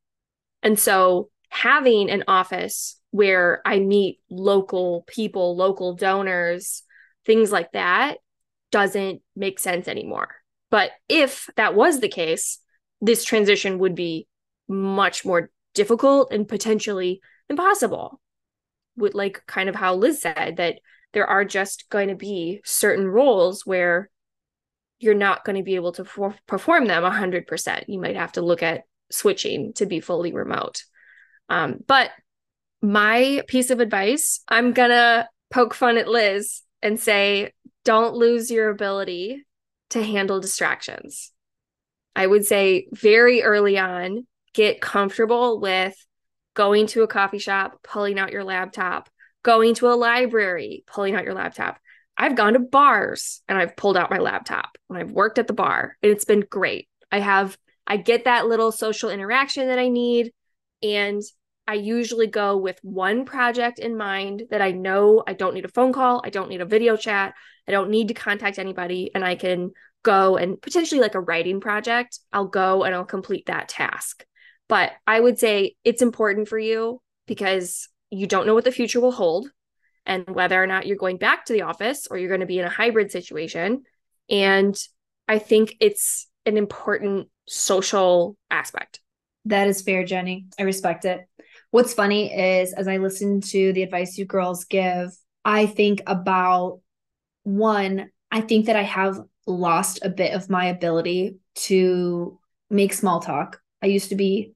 And 0.62 0.78
so 0.78 1.30
having 1.48 2.10
an 2.10 2.24
office 2.28 3.00
where 3.10 3.62
I 3.64 3.78
meet 3.78 4.20
local 4.28 5.04
people, 5.06 5.56
local 5.56 5.94
donors, 5.94 6.82
things 7.24 7.50
like 7.50 7.72
that 7.72 8.18
doesn't 8.70 9.22
make 9.34 9.58
sense 9.58 9.88
anymore. 9.88 10.28
But 10.70 10.92
if 11.08 11.48
that 11.56 11.74
was 11.74 12.00
the 12.00 12.08
case, 12.08 12.58
this 13.00 13.24
transition 13.24 13.78
would 13.78 13.94
be 13.94 14.26
much 14.68 15.24
more 15.24 15.50
difficult 15.74 16.32
and 16.32 16.48
potentially 16.48 17.20
impossible. 17.48 18.20
With 18.96 19.14
like 19.14 19.42
kind 19.46 19.68
of 19.68 19.76
how 19.76 19.94
Liz 19.94 20.20
said 20.20 20.56
that 20.56 20.80
there 21.12 21.26
are 21.26 21.44
just 21.44 21.88
going 21.88 22.08
to 22.08 22.14
be 22.14 22.60
certain 22.64 23.06
roles 23.06 23.64
where 23.64 24.10
you're 24.98 25.14
not 25.14 25.44
going 25.44 25.56
to 25.56 25.62
be 25.62 25.76
able 25.76 25.92
to 25.92 26.04
for- 26.04 26.34
perform 26.46 26.86
them 26.86 27.04
100%. 27.04 27.84
You 27.86 28.00
might 28.00 28.16
have 28.16 28.32
to 28.32 28.42
look 28.42 28.62
at 28.62 28.82
switching 29.10 29.72
to 29.74 29.86
be 29.86 30.00
fully 30.00 30.32
remote. 30.32 30.82
Um, 31.48 31.78
but 31.86 32.10
my 32.82 33.42
piece 33.46 33.70
of 33.70 33.80
advice, 33.80 34.40
I'm 34.48 34.72
going 34.72 34.90
to 34.90 35.28
poke 35.50 35.74
fun 35.74 35.96
at 35.96 36.08
Liz 36.08 36.62
and 36.82 36.98
say, 36.98 37.52
don't 37.84 38.14
lose 38.14 38.50
your 38.50 38.68
ability 38.68 39.44
to 39.90 40.02
handle 40.02 40.40
distractions. 40.40 41.32
I 42.14 42.26
would 42.26 42.44
say 42.44 42.88
very 42.92 43.42
early 43.42 43.78
on, 43.78 44.26
get 44.52 44.80
comfortable 44.80 45.60
with 45.60 45.94
going 46.54 46.88
to 46.88 47.02
a 47.02 47.08
coffee 47.08 47.38
shop, 47.38 47.80
pulling 47.82 48.18
out 48.18 48.32
your 48.32 48.44
laptop, 48.44 49.08
going 49.44 49.74
to 49.74 49.88
a 49.88 49.94
library, 49.94 50.84
pulling 50.86 51.14
out 51.14 51.24
your 51.24 51.34
laptop. 51.34 51.78
I've 52.16 52.34
gone 52.34 52.54
to 52.54 52.58
bars 52.58 53.42
and 53.48 53.56
I've 53.56 53.76
pulled 53.76 53.96
out 53.96 54.10
my 54.10 54.18
laptop 54.18 54.76
and 54.88 54.98
I've 54.98 55.12
worked 55.12 55.38
at 55.38 55.46
the 55.46 55.52
bar 55.52 55.96
and 56.02 56.10
it's 56.10 56.24
been 56.24 56.44
great. 56.50 56.88
I 57.12 57.20
have, 57.20 57.56
I 57.86 57.96
get 57.96 58.24
that 58.24 58.48
little 58.48 58.72
social 58.72 59.10
interaction 59.10 59.68
that 59.68 59.78
I 59.78 59.88
need. 59.88 60.32
And 60.82 61.22
I 61.68 61.74
usually 61.74 62.26
go 62.26 62.56
with 62.56 62.80
one 62.82 63.26
project 63.26 63.78
in 63.78 63.94
mind 63.94 64.44
that 64.50 64.62
I 64.62 64.70
know 64.70 65.22
I 65.26 65.34
don't 65.34 65.52
need 65.52 65.66
a 65.66 65.68
phone 65.68 65.92
call, 65.92 66.22
I 66.24 66.30
don't 66.30 66.48
need 66.48 66.62
a 66.62 66.66
video 66.66 66.96
chat, 66.96 67.34
I 67.68 67.72
don't 67.72 67.90
need 67.90 68.08
to 68.08 68.14
contact 68.14 68.58
anybody, 68.58 69.10
and 69.14 69.22
I 69.22 69.34
can 69.34 69.72
go 70.02 70.38
and 70.38 70.60
potentially 70.60 70.98
like 70.98 71.14
a 71.14 71.20
writing 71.20 71.60
project, 71.60 72.20
I'll 72.32 72.46
go 72.46 72.84
and 72.84 72.94
I'll 72.94 73.04
complete 73.04 73.46
that 73.46 73.68
task. 73.68 74.24
But 74.66 74.92
I 75.06 75.20
would 75.20 75.38
say 75.38 75.76
it's 75.84 76.00
important 76.00 76.48
for 76.48 76.58
you 76.58 77.02
because 77.26 77.90
you 78.08 78.26
don't 78.26 78.46
know 78.46 78.54
what 78.54 78.64
the 78.64 78.72
future 78.72 79.00
will 79.00 79.12
hold 79.12 79.50
and 80.06 80.24
whether 80.26 80.62
or 80.62 80.66
not 80.66 80.86
you're 80.86 80.96
going 80.96 81.18
back 81.18 81.44
to 81.44 81.52
the 81.52 81.62
office 81.62 82.06
or 82.10 82.16
you're 82.16 82.28
going 82.28 82.40
to 82.40 82.46
be 82.46 82.58
in 82.58 82.64
a 82.64 82.70
hybrid 82.70 83.12
situation. 83.12 83.82
And 84.30 84.74
I 85.28 85.38
think 85.38 85.76
it's 85.80 86.28
an 86.46 86.56
important 86.56 87.28
social 87.46 88.38
aspect. 88.50 89.00
That 89.44 89.68
is 89.68 89.82
fair, 89.82 90.04
Jenny. 90.04 90.46
I 90.58 90.62
respect 90.62 91.04
it. 91.04 91.27
What's 91.70 91.94
funny 91.94 92.32
is 92.32 92.72
as 92.72 92.88
I 92.88 92.96
listen 92.96 93.40
to 93.42 93.72
the 93.72 93.82
advice 93.82 94.16
you 94.16 94.24
girls 94.24 94.64
give, 94.64 95.10
I 95.44 95.66
think 95.66 96.02
about 96.06 96.80
one, 97.42 98.10
I 98.30 98.40
think 98.40 98.66
that 98.66 98.76
I 98.76 98.82
have 98.82 99.20
lost 99.46 100.00
a 100.02 100.08
bit 100.08 100.34
of 100.34 100.50
my 100.50 100.66
ability 100.66 101.36
to 101.54 102.38
make 102.70 102.92
small 102.92 103.20
talk. 103.20 103.60
I 103.82 103.86
used 103.86 104.10
to 104.10 104.16
be 104.16 104.54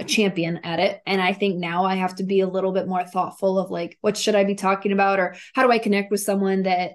a 0.00 0.04
champion 0.04 0.58
at 0.64 0.80
it. 0.80 1.00
And 1.06 1.20
I 1.20 1.32
think 1.32 1.58
now 1.58 1.84
I 1.84 1.96
have 1.96 2.16
to 2.16 2.24
be 2.24 2.40
a 2.40 2.48
little 2.48 2.72
bit 2.72 2.88
more 2.88 3.04
thoughtful 3.04 3.58
of 3.58 3.70
like, 3.70 3.98
what 4.00 4.16
should 4.16 4.34
I 4.34 4.44
be 4.44 4.54
talking 4.54 4.92
about? 4.92 5.20
Or 5.20 5.36
how 5.54 5.62
do 5.62 5.70
I 5.70 5.78
connect 5.78 6.10
with 6.10 6.20
someone 6.20 6.62
that 6.64 6.92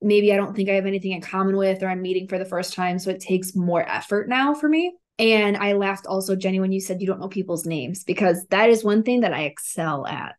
maybe 0.00 0.32
I 0.32 0.36
don't 0.36 0.54
think 0.54 0.68
I 0.68 0.74
have 0.74 0.86
anything 0.86 1.12
in 1.12 1.20
common 1.20 1.56
with, 1.56 1.82
or 1.82 1.88
I'm 1.88 2.02
meeting 2.02 2.28
for 2.28 2.38
the 2.38 2.44
first 2.44 2.74
time. 2.74 2.98
So 2.98 3.10
it 3.10 3.20
takes 3.20 3.54
more 3.54 3.88
effort 3.88 4.28
now 4.28 4.54
for 4.54 4.68
me. 4.68 4.94
And 5.22 5.56
I 5.56 5.74
laughed 5.74 6.08
also, 6.08 6.34
Jenny, 6.34 6.58
when 6.58 6.72
you 6.72 6.80
said 6.80 7.00
you 7.00 7.06
don't 7.06 7.20
know 7.20 7.28
people's 7.28 7.64
names, 7.64 8.02
because 8.02 8.44
that 8.50 8.68
is 8.70 8.82
one 8.82 9.04
thing 9.04 9.20
that 9.20 9.32
I 9.32 9.44
excel 9.44 10.04
at. 10.04 10.34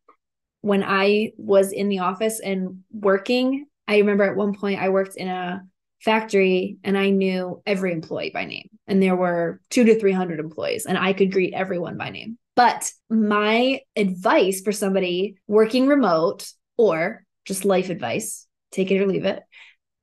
When 0.60 0.84
I 0.84 1.32
was 1.38 1.72
in 1.72 1.88
the 1.88 2.00
office 2.00 2.41
and 2.41 2.84
working, 2.91 3.65
I 3.88 4.00
remember 4.00 4.26
at 4.26 4.36
one 4.36 4.54
point 4.54 4.82
I 4.82 4.89
worked 4.89 5.15
in 5.15 5.30
a 5.30 5.63
factory 6.02 6.80
and 6.84 6.98
I 6.98 7.12
knew 7.12 7.62
every 7.65 7.93
employee 7.93 8.32
by 8.34 8.43
name. 8.43 8.67
And 8.86 9.02
there 9.02 9.15
were 9.15 9.62
two 9.69 9.86
to 9.86 9.98
300 9.98 10.41
employees, 10.41 10.86
and 10.86 10.98
I 10.98 11.13
could 11.13 11.32
greet 11.32 11.54
everyone 11.54 11.98
by 11.98 12.10
name. 12.10 12.38
But 12.58 12.91
my 13.10 13.80
advice 13.96 14.60
for 14.60 14.74
somebody 14.74 15.38
working 15.48 15.88
remote 15.88 16.52
or 16.76 17.24
just 17.46 17.63
life 17.63 17.89
advice, 17.89 18.48
take 18.74 18.91
it 18.91 19.00
or 19.02 19.08
leave 19.08 19.24
it, 19.24 19.43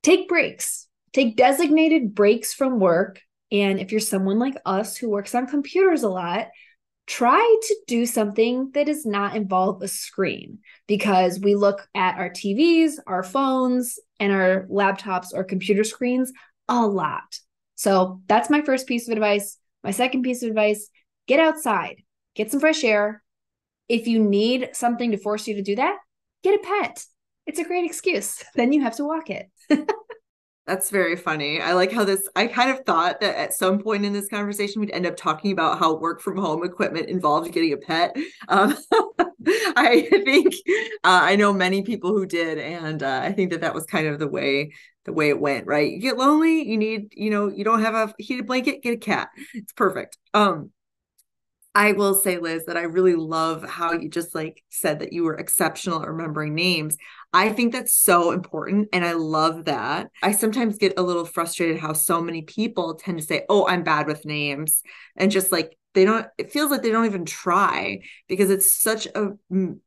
take 0.03 0.27
breaks, 0.27 0.89
take 1.13 1.37
designated 1.37 2.15
breaks 2.15 2.55
from 2.55 2.81
work. 2.81 3.21
And 3.53 3.81
if 3.81 3.91
you're 3.91 4.01
someone 4.01 4.39
like 4.39 4.57
us 4.65 4.97
who 4.97 5.11
works 5.11 5.35
on 5.35 5.47
computers 5.47 6.03
a 6.03 6.09
lot, 6.09 6.49
try 7.07 7.59
to 7.63 7.77
do 7.89 8.07
something 8.07 8.71
that 8.73 8.87
does 8.87 9.05
not 9.05 9.35
involve 9.35 9.83
a 9.83 9.89
screen 9.89 10.59
because 10.87 11.41
we 11.41 11.57
look 11.57 11.89
at 11.95 12.17
our 12.19 12.31
TVs, 12.31 12.95
our 13.07 13.25
phones, 13.25 13.99
and 14.21 14.33
our 14.33 14.67
laptops 14.71 15.29
or 15.35 15.43
computer 15.43 15.83
screens 15.83 16.33
a 16.69 16.87
lot. 16.87 17.41
So 17.75 18.21
that's 18.29 18.51
my 18.51 18.63
first 18.63 18.87
piece 18.87 19.09
of 19.09 19.13
advice. 19.13 19.57
My 19.83 19.91
second 19.91 20.23
piece 20.23 20.43
of 20.43 20.51
advice 20.51 20.89
get 21.27 21.41
outside, 21.41 22.03
get 22.37 22.51
some 22.51 22.61
fresh 22.61 22.85
air. 22.85 23.23
If 23.89 24.07
you 24.07 24.21
need 24.21 24.71
something 24.75 25.11
to 25.11 25.17
force 25.17 25.49
you 25.49 25.55
to 25.57 25.63
do 25.63 25.77
that, 25.77 25.97
get 26.45 26.55
a 26.55 26.63
pet. 26.63 27.05
It's 27.47 27.59
a 27.59 27.65
great 27.65 27.87
excuse. 27.87 28.45
Then 28.55 28.73
you 28.73 28.83
have 28.83 28.97
to 28.97 29.05
walk 29.05 29.31
it. 29.31 29.51
That's 30.71 30.89
very 30.89 31.17
funny. 31.17 31.61
I 31.61 31.73
like 31.73 31.91
how 31.91 32.05
this, 32.05 32.29
I 32.37 32.47
kind 32.47 32.71
of 32.71 32.85
thought 32.87 33.21
that 33.23 33.35
at 33.37 33.53
some 33.53 33.81
point 33.81 34.05
in 34.05 34.13
this 34.13 34.29
conversation, 34.29 34.81
we'd 34.81 34.93
end 34.93 35.05
up 35.05 35.17
talking 35.17 35.51
about 35.51 35.81
how 35.81 35.97
work 35.97 36.21
from 36.21 36.37
home 36.37 36.63
equipment 36.63 37.09
involved 37.09 37.51
getting 37.51 37.73
a 37.73 37.77
pet. 37.77 38.15
Um, 38.47 38.77
I 39.49 40.07
think 40.25 40.55
uh, 41.03 41.23
I 41.25 41.35
know 41.35 41.53
many 41.53 41.83
people 41.83 42.11
who 42.11 42.25
did. 42.25 42.59
And 42.59 43.03
uh, 43.03 43.21
I 43.21 43.33
think 43.33 43.51
that 43.51 43.63
that 43.63 43.75
was 43.75 43.85
kind 43.87 44.07
of 44.07 44.21
the 44.21 44.29
way 44.29 44.71
the 45.07 45.13
way 45.13 45.31
it 45.31 45.41
went 45.41 45.67
right 45.67 45.91
you 45.91 45.99
get 45.99 46.19
lonely 46.19 46.69
you 46.69 46.77
need 46.77 47.15
you 47.17 47.31
know 47.31 47.49
you 47.49 47.65
don't 47.65 47.81
have 47.81 47.95
a 47.95 48.15
heated 48.19 48.47
blanket 48.47 48.83
get 48.83 48.93
a 48.93 48.99
cat 48.99 49.31
it's 49.55 49.73
perfect 49.73 50.19
um 50.35 50.71
I 51.75 51.93
will 51.93 52.15
say, 52.15 52.39
Liz, 52.39 52.67
that 52.67 52.77
I 52.77 52.83
really 52.83 53.15
love 53.15 53.65
how 53.65 53.93
you 53.93 54.09
just 54.09 54.35
like 54.35 54.63
said 54.71 55.01
that 55.01 55.13
you 55.13 55.23
were 55.23 55.37
exceptional 55.37 56.03
at 56.03 56.09
remembering 56.09 56.55
names. 56.55 56.97
I 57.33 57.51
think 57.51 57.73
that's 57.73 57.95
so 57.95 58.33
important. 58.33 58.89
And 58.93 59.05
I 59.05 59.13
love 59.13 59.67
that. 59.67 60.11
I 60.23 60.33
sometimes 60.33 60.79
get 60.79 60.99
a 60.99 61.03
little 61.03 61.25
frustrated 61.25 61.79
how 61.79 61.93
so 61.93 62.21
many 62.21 62.43
people 62.43 62.95
tend 62.95 63.19
to 63.19 63.25
say, 63.25 63.45
Oh, 63.49 63.67
I'm 63.69 63.85
bad 63.85 64.07
with 64.07 64.25
names. 64.25 64.83
And 65.17 65.31
just 65.31 65.53
like 65.53 65.77
they 65.95 66.05
don't, 66.05 66.27
it 66.39 66.53
feels 66.53 66.71
like 66.71 66.83
they 66.83 66.91
don't 66.91 67.07
even 67.07 67.25
try 67.25 68.01
because 68.29 68.51
it's 68.51 68.81
such 68.81 69.07
a, 69.07 69.31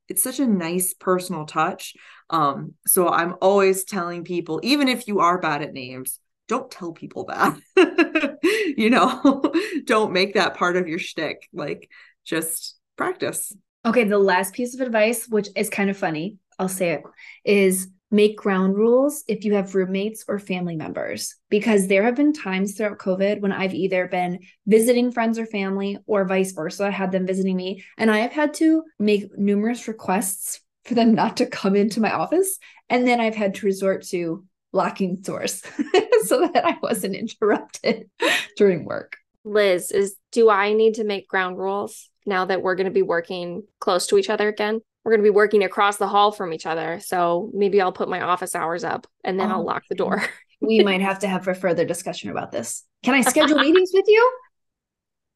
it's 0.07 0.23
such 0.23 0.39
a 0.39 0.47
nice 0.47 0.93
personal 0.93 1.45
touch. 1.45 1.95
Um, 2.29 2.73
so 2.87 3.09
I'm 3.09 3.35
always 3.41 3.83
telling 3.83 4.23
people, 4.23 4.59
even 4.63 4.87
if 4.87 5.07
you 5.07 5.19
are 5.19 5.39
bad 5.39 5.61
at 5.61 5.73
names, 5.73 6.19
don't 6.47 6.69
tell 6.69 6.91
people 6.91 7.25
that. 7.25 7.57
you 8.77 8.89
know, 8.89 9.41
don't 9.85 10.11
make 10.11 10.33
that 10.33 10.55
part 10.55 10.75
of 10.75 10.87
your 10.87 10.99
shtick. 10.99 11.47
Like, 11.53 11.89
just 12.25 12.77
practice. 12.97 13.53
Okay, 13.85 14.03
the 14.05 14.19
last 14.19 14.53
piece 14.53 14.73
of 14.73 14.81
advice, 14.81 15.27
which 15.27 15.49
is 15.55 15.69
kind 15.69 15.89
of 15.89 15.97
funny, 15.97 16.37
I'll 16.59 16.69
say 16.69 16.91
it, 16.91 17.03
is 17.43 17.87
make 18.13 18.37
ground 18.37 18.75
rules 18.75 19.23
if 19.27 19.43
you 19.43 19.55
have 19.55 19.73
roommates 19.73 20.23
or 20.27 20.37
family 20.37 20.75
members. 20.75 21.35
Because 21.49 21.87
there 21.87 22.03
have 22.03 22.15
been 22.15 22.31
times 22.31 22.73
throughout 22.73 22.99
COVID 22.99 23.41
when 23.41 23.51
I've 23.51 23.73
either 23.73 24.07
been 24.07 24.39
visiting 24.67 25.11
friends 25.11 25.39
or 25.39 25.47
family 25.47 25.97
or 26.05 26.23
vice 26.25 26.51
versa, 26.51 26.85
I 26.85 26.91
had 26.91 27.11
them 27.11 27.25
visiting 27.25 27.57
me, 27.57 27.83
and 27.97 28.11
I 28.11 28.19
have 28.19 28.31
had 28.31 28.53
to 28.55 28.83
make 28.99 29.35
numerous 29.37 29.87
requests 29.87 30.61
for 30.85 30.93
them 30.93 31.15
not 31.15 31.37
to 31.37 31.47
come 31.47 31.75
into 31.75 32.01
my 32.01 32.11
office. 32.11 32.59
And 32.89 33.07
then 33.07 33.19
I've 33.19 33.35
had 33.35 33.55
to 33.55 33.65
resort 33.65 34.03
to 34.09 34.45
locking 34.73 35.17
doors 35.17 35.61
so 36.25 36.47
that 36.53 36.65
I 36.65 36.77
wasn't 36.81 37.15
interrupted 37.15 38.09
during 38.57 38.85
work. 38.85 39.17
Liz, 39.43 39.91
is 39.91 40.15
do 40.31 40.49
I 40.49 40.73
need 40.73 40.95
to 40.95 41.03
make 41.03 41.27
ground 41.27 41.57
rules 41.57 42.09
now 42.25 42.45
that 42.45 42.61
we're 42.61 42.75
going 42.75 42.85
to 42.85 42.91
be 42.91 43.01
working 43.01 43.63
close 43.79 44.07
to 44.07 44.17
each 44.17 44.29
other 44.29 44.47
again? 44.47 44.81
We're 45.03 45.11
going 45.11 45.21
to 45.21 45.29
be 45.29 45.29
working 45.29 45.63
across 45.63 45.97
the 45.97 46.07
hall 46.07 46.31
from 46.31 46.53
each 46.53 46.65
other. 46.65 46.99
So 47.01 47.51
maybe 47.53 47.81
I'll 47.81 47.91
put 47.91 48.09
my 48.09 48.21
office 48.21 48.55
hours 48.55 48.83
up 48.83 49.05
and 49.23 49.39
then 49.39 49.51
oh, 49.51 49.55
I'll 49.55 49.65
lock 49.65 49.83
the 49.89 49.95
door. 49.95 50.23
we 50.61 50.81
might 50.81 51.01
have 51.01 51.19
to 51.19 51.27
have 51.27 51.47
a 51.47 51.53
further 51.53 51.85
discussion 51.85 52.29
about 52.29 52.51
this. 52.51 52.83
Can 53.03 53.13
I 53.13 53.21
schedule 53.21 53.57
meetings 53.59 53.91
with 53.93 54.05
you? 54.07 54.31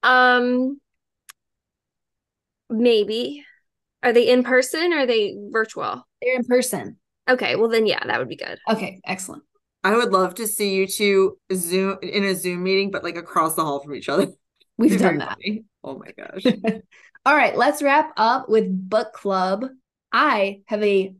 Um 0.03 0.79
maybe. 2.69 3.43
Are 4.03 4.13
they 4.13 4.29
in 4.29 4.43
person 4.43 4.93
or 4.93 4.99
are 4.99 5.05
they 5.05 5.35
virtual? 5.51 6.07
They're 6.21 6.35
in 6.35 6.45
person. 6.45 6.97
Okay, 7.29 7.55
well 7.55 7.67
then 7.67 7.85
yeah, 7.85 8.05
that 8.05 8.19
would 8.19 8.29
be 8.29 8.37
good. 8.37 8.57
Okay, 8.69 9.01
excellent. 9.05 9.43
I 9.83 9.95
would 9.95 10.11
love 10.11 10.35
to 10.35 10.47
see 10.47 10.75
you 10.75 10.87
two 10.87 11.37
Zoom 11.53 11.97
in 12.01 12.23
a 12.23 12.35
Zoom 12.35 12.63
meeting, 12.63 12.91
but 12.91 13.03
like 13.03 13.17
across 13.17 13.55
the 13.55 13.63
hall 13.63 13.81
from 13.81 13.95
each 13.95 14.09
other. 14.09 14.27
We've 14.77 14.99
done 14.99 15.17
that. 15.17 15.37
Funny. 15.37 15.65
Oh 15.83 15.97
my 15.97 16.11
gosh. 16.11 16.53
All 17.25 17.35
right, 17.35 17.57
let's 17.57 17.81
wrap 17.81 18.13
up 18.17 18.47
with 18.47 18.89
book 18.89 19.13
club. 19.13 19.65
I 20.11 20.61
have 20.65 20.83
a 20.83 21.13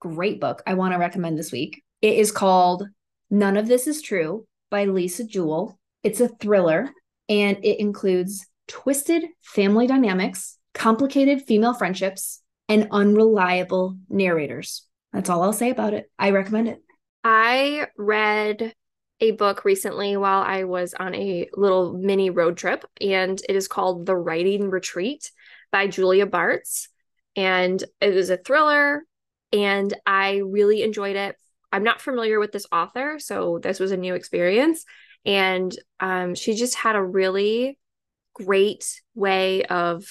great 0.00 0.40
book 0.40 0.62
I 0.66 0.74
want 0.74 0.92
to 0.92 0.98
recommend 0.98 1.38
this 1.38 1.52
week. 1.52 1.82
It 2.02 2.18
is 2.18 2.32
called 2.32 2.86
None 3.30 3.56
of 3.56 3.68
This 3.68 3.86
Is 3.86 4.02
True 4.02 4.46
by 4.70 4.84
Lisa 4.84 5.24
Jewell. 5.24 5.78
It's 6.02 6.20
a 6.20 6.28
thriller 6.28 6.90
and 7.28 7.58
it 7.64 7.80
includes 7.80 8.46
twisted 8.68 9.24
family 9.40 9.86
dynamics, 9.86 10.58
complicated 10.74 11.42
female 11.42 11.74
friendships, 11.74 12.42
and 12.68 12.88
unreliable 12.90 13.96
narrators. 14.08 14.86
That's 15.12 15.28
all 15.28 15.42
I'll 15.42 15.52
say 15.52 15.70
about 15.70 15.94
it. 15.94 16.10
I 16.18 16.30
recommend 16.30 16.68
it. 16.68 16.82
I 17.24 17.88
read 17.96 18.72
a 19.20 19.32
book 19.32 19.64
recently 19.64 20.16
while 20.16 20.42
I 20.42 20.64
was 20.64 20.94
on 20.94 21.14
a 21.14 21.48
little 21.54 21.92
mini 21.92 22.30
road 22.30 22.56
trip, 22.56 22.84
and 23.00 23.40
it 23.48 23.54
is 23.54 23.68
called 23.68 24.06
The 24.06 24.16
Writing 24.16 24.70
Retreat 24.70 25.30
by 25.70 25.86
Julia 25.86 26.26
Bartz. 26.26 26.88
And 27.36 27.82
it 28.00 28.14
was 28.14 28.30
a 28.30 28.36
thriller, 28.36 29.04
and 29.52 29.94
I 30.06 30.38
really 30.38 30.82
enjoyed 30.82 31.16
it. 31.16 31.36
I'm 31.72 31.84
not 31.84 32.00
familiar 32.00 32.40
with 32.40 32.52
this 32.52 32.66
author, 32.72 33.18
so 33.18 33.60
this 33.62 33.78
was 33.78 33.92
a 33.92 33.96
new 33.96 34.14
experience. 34.14 34.84
And 35.24 35.76
um, 36.00 36.34
she 36.34 36.54
just 36.54 36.74
had 36.74 36.96
a 36.96 37.02
really 37.02 37.78
great 38.34 39.00
way 39.14 39.64
of 39.64 40.04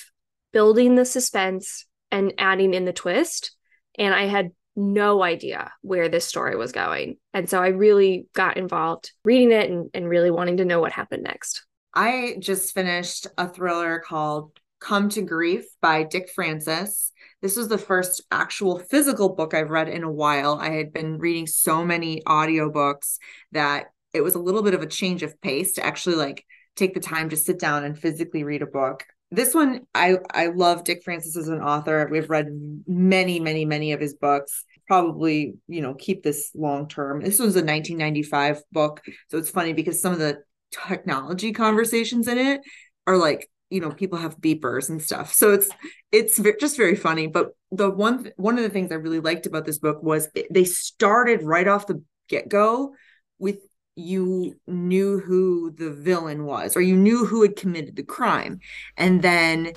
building 0.54 0.96
the 0.96 1.06
suspense 1.06 1.86
and 2.12 2.34
adding 2.38 2.74
in 2.74 2.86
the 2.86 2.94
twist. 2.94 3.56
And 3.98 4.14
I 4.14 4.28
had 4.28 4.52
no 4.80 5.22
idea 5.22 5.72
where 5.82 6.10
this 6.10 6.26
story 6.26 6.56
was 6.56 6.72
going. 6.72 7.18
And 7.34 7.50
so 7.50 7.62
I 7.62 7.68
really 7.68 8.28
got 8.34 8.58
involved 8.58 9.12
reading 9.24 9.52
it 9.52 9.70
and, 9.70 9.90
and 9.94 10.08
really 10.08 10.32
wanting 10.32 10.58
to 10.58 10.66
know 10.66 10.80
what 10.80 10.92
happened 10.92 11.24
next. 11.24 11.66
I 11.94 12.38
just 12.40 12.74
finished 12.74 13.28
a 13.38 13.48
thriller 13.48 14.00
called 14.00 14.52
Come 14.80 15.10
to 15.10 15.22
Grief 15.22 15.66
by 15.82 16.04
Dick 16.04 16.30
Francis. 16.30 17.12
This 17.42 17.56
was 17.56 17.68
the 17.68 17.78
first 17.78 18.22
actual 18.32 18.80
physical 18.80 19.30
book 19.30 19.54
I've 19.54 19.70
read 19.70 19.90
in 19.90 20.04
a 20.04 20.12
while. 20.12 20.56
I 20.56 20.72
had 20.72 20.94
been 20.94 21.18
reading 21.18 21.48
so 21.48 21.84
many 21.84 22.22
audiobooks 22.26 23.18
that 23.52 23.88
it 24.14 24.22
was 24.22 24.36
a 24.36 24.40
little 24.40 24.64
bit 24.64 24.74
of 24.74 24.82
a 24.82 24.88
change 24.88 25.24
of 25.24 25.40
pace 25.42 25.74
to 25.74 25.86
actually 25.86 26.16
like 26.16 26.46
take 26.76 26.94
the 26.94 27.00
time 27.00 27.30
to 27.30 27.38
sit 27.38 27.60
down 27.60 27.84
and 27.84 27.98
physically 27.98 28.44
read 28.44 28.62
a 28.62 28.68
book. 28.68 29.06
This 29.32 29.54
one 29.54 29.82
I 29.94 30.18
I 30.32 30.48
love 30.48 30.84
Dick 30.84 31.04
Francis 31.04 31.38
as 31.38 31.50
an 31.50 31.62
author. 31.62 32.08
We've 32.10 32.30
read 32.30 32.48
many 32.88 33.40
many 33.40 33.64
many 33.66 33.92
of 33.92 34.00
his 34.00 34.16
books. 34.16 34.66
Probably, 34.90 35.54
you 35.70 35.82
know, 35.82 35.94
keep 35.94 36.24
this 36.24 36.52
long 36.54 36.90
term. 36.90 37.22
This 37.22 37.40
was 37.40 37.56
a 37.56 37.64
1995 37.64 38.62
book. 38.74 39.02
So 39.30 39.38
it's 39.38 39.50
funny 39.50 39.72
because 39.72 40.02
some 40.02 40.12
of 40.12 40.20
the 40.20 40.40
technology 40.72 41.54
conversations 41.54 42.28
in 42.28 42.38
it 42.38 42.62
are 43.08 43.18
like 43.18 43.50
you 43.70 43.80
know 43.80 43.92
people 43.92 44.18
have 44.18 44.40
beepers 44.40 44.90
and 44.90 45.02
stuff 45.02 45.34
so 45.34 45.52
it's 45.54 45.70
it's 46.12 46.40
just 46.60 46.78
very 46.78 46.96
funny 46.96 47.28
but 47.28 47.50
the 47.72 47.90
one 47.90 48.32
one 48.36 48.58
of 48.58 48.64
the 48.64 48.70
things 48.70 48.92
i 48.92 48.96
really 48.96 49.20
liked 49.20 49.46
about 49.46 49.66
this 49.66 49.78
book 49.78 50.02
was 50.04 50.28
they 50.52 50.64
started 50.64 51.44
right 51.44 51.68
off 51.68 51.88
the 51.88 52.02
get-go 52.28 52.94
with 53.38 53.58
you 53.96 54.56
knew 54.68 55.20
who 55.20 55.72
the 55.72 55.92
villain 55.92 56.46
was 56.46 56.76
or 56.76 56.82
you 56.82 56.96
knew 56.96 57.26
who 57.26 57.42
had 57.42 57.56
committed 57.56 57.96
the 57.96 58.04
crime 58.04 58.60
and 58.98 59.22
then 59.22 59.72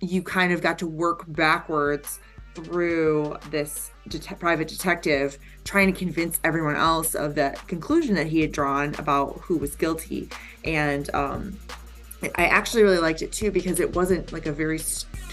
you 0.00 0.22
kind 0.22 0.52
of 0.52 0.60
got 0.60 0.78
to 0.78 0.86
work 0.86 1.24
backwards 1.28 2.18
through 2.54 3.36
this 3.50 3.90
private 4.38 4.68
detective 4.68 5.38
trying 5.64 5.92
to 5.92 5.98
convince 5.98 6.40
everyone 6.44 6.76
else 6.76 7.14
of 7.14 7.34
that 7.34 7.66
conclusion 7.68 8.14
that 8.14 8.26
he 8.26 8.40
had 8.40 8.52
drawn 8.52 8.94
about 8.96 9.38
who 9.42 9.56
was 9.56 9.74
guilty 9.76 10.28
and 10.64 11.12
um, 11.14 11.56
I 12.36 12.46
actually 12.46 12.84
really 12.84 12.98
liked 12.98 13.22
it 13.22 13.32
too 13.32 13.50
because 13.50 13.80
it 13.80 13.94
wasn't 13.94 14.32
like 14.32 14.46
a 14.46 14.52
very 14.52 14.80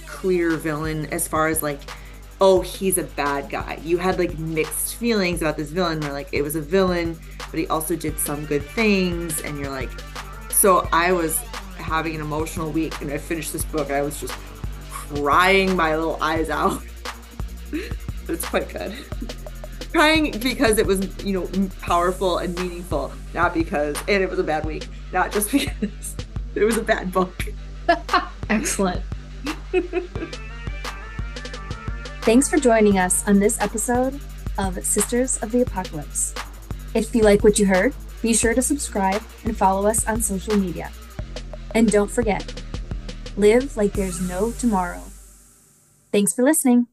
clear 0.08 0.58
villain 0.58 1.06
as 1.08 1.28
far 1.28 1.48
as 1.48 1.62
like, 1.62 1.80
oh, 2.42 2.62
he's 2.62 2.98
a 2.98 3.04
bad 3.04 3.50
guy. 3.50 3.80
You 3.84 3.98
had 3.98 4.18
like 4.18 4.38
mixed 4.40 4.96
feelings 4.96 5.42
about 5.42 5.56
this 5.56 5.70
villain 5.70 6.00
where 6.00 6.14
like 6.14 6.30
it 6.32 6.42
was 6.42 6.56
a 6.56 6.62
villain, 6.62 7.20
but 7.52 7.60
he 7.60 7.68
also 7.68 7.96
did 7.96 8.20
some 8.20 8.46
good 8.46 8.64
things. 8.64 9.42
And 9.42 9.60
you're 9.60 9.70
like, 9.70 9.92
so 10.50 10.88
I 10.92 11.12
was 11.12 11.38
having 11.78 12.16
an 12.16 12.22
emotional 12.22 12.72
week 12.72 13.00
and 13.02 13.12
I 13.12 13.18
finished 13.18 13.54
this 13.54 13.66
book. 13.66 13.92
I 13.92 14.02
was 14.02 14.20
just 14.20 14.34
crying 14.90 15.76
my 15.76 15.96
little 15.96 16.22
eyes 16.22 16.50
out. 16.50 16.82
But 17.72 17.82
it's 18.30 18.46
quite 18.46 18.70
good. 18.70 18.94
crying 19.92 20.32
because 20.40 20.78
it 20.78 20.86
was, 20.86 21.02
you 21.24 21.34
know, 21.34 21.70
powerful 21.82 22.38
and 22.38 22.58
meaningful, 22.60 23.12
not 23.34 23.54
because, 23.54 23.98
and 24.08 24.24
it 24.24 24.30
was 24.30 24.40
a 24.40 24.44
bad 24.44 24.66
week, 24.66 24.88
not 25.12 25.32
just 25.32 25.52
because 25.52 26.16
it 26.56 26.64
was 26.64 26.78
a 26.78 26.84
bad 26.84 27.12
book. 27.12 27.46
Excellent. 28.50 29.02
Thanks 32.22 32.50
for 32.50 32.58
joining 32.58 32.98
us 32.98 33.28
on 33.28 33.40
this 33.40 33.60
episode 33.60 34.20
of 34.58 34.84
Sisters 34.86 35.38
of 35.42 35.52
the 35.52 35.62
Apocalypse. 35.62 36.36
If 36.94 37.16
you 37.16 37.24
like 37.24 37.44
what 37.44 37.58
you 37.58 37.66
heard, 37.66 37.94
be 38.22 38.34
sure 38.34 38.54
to 38.54 38.62
subscribe 38.62 39.24
and 39.46 39.56
follow 39.56 39.88
us 39.88 40.06
on 40.08 40.22
social 40.22 40.58
media. 40.58 40.92
And 41.74 41.90
don't 41.90 42.12
forget, 42.12 42.62
live 43.38 43.78
like 43.78 43.94
there's 43.94 44.28
no 44.28 44.52
tomorrow. 44.52 45.02
Thanks 46.12 46.34
for 46.34 46.44
listening. 46.44 46.89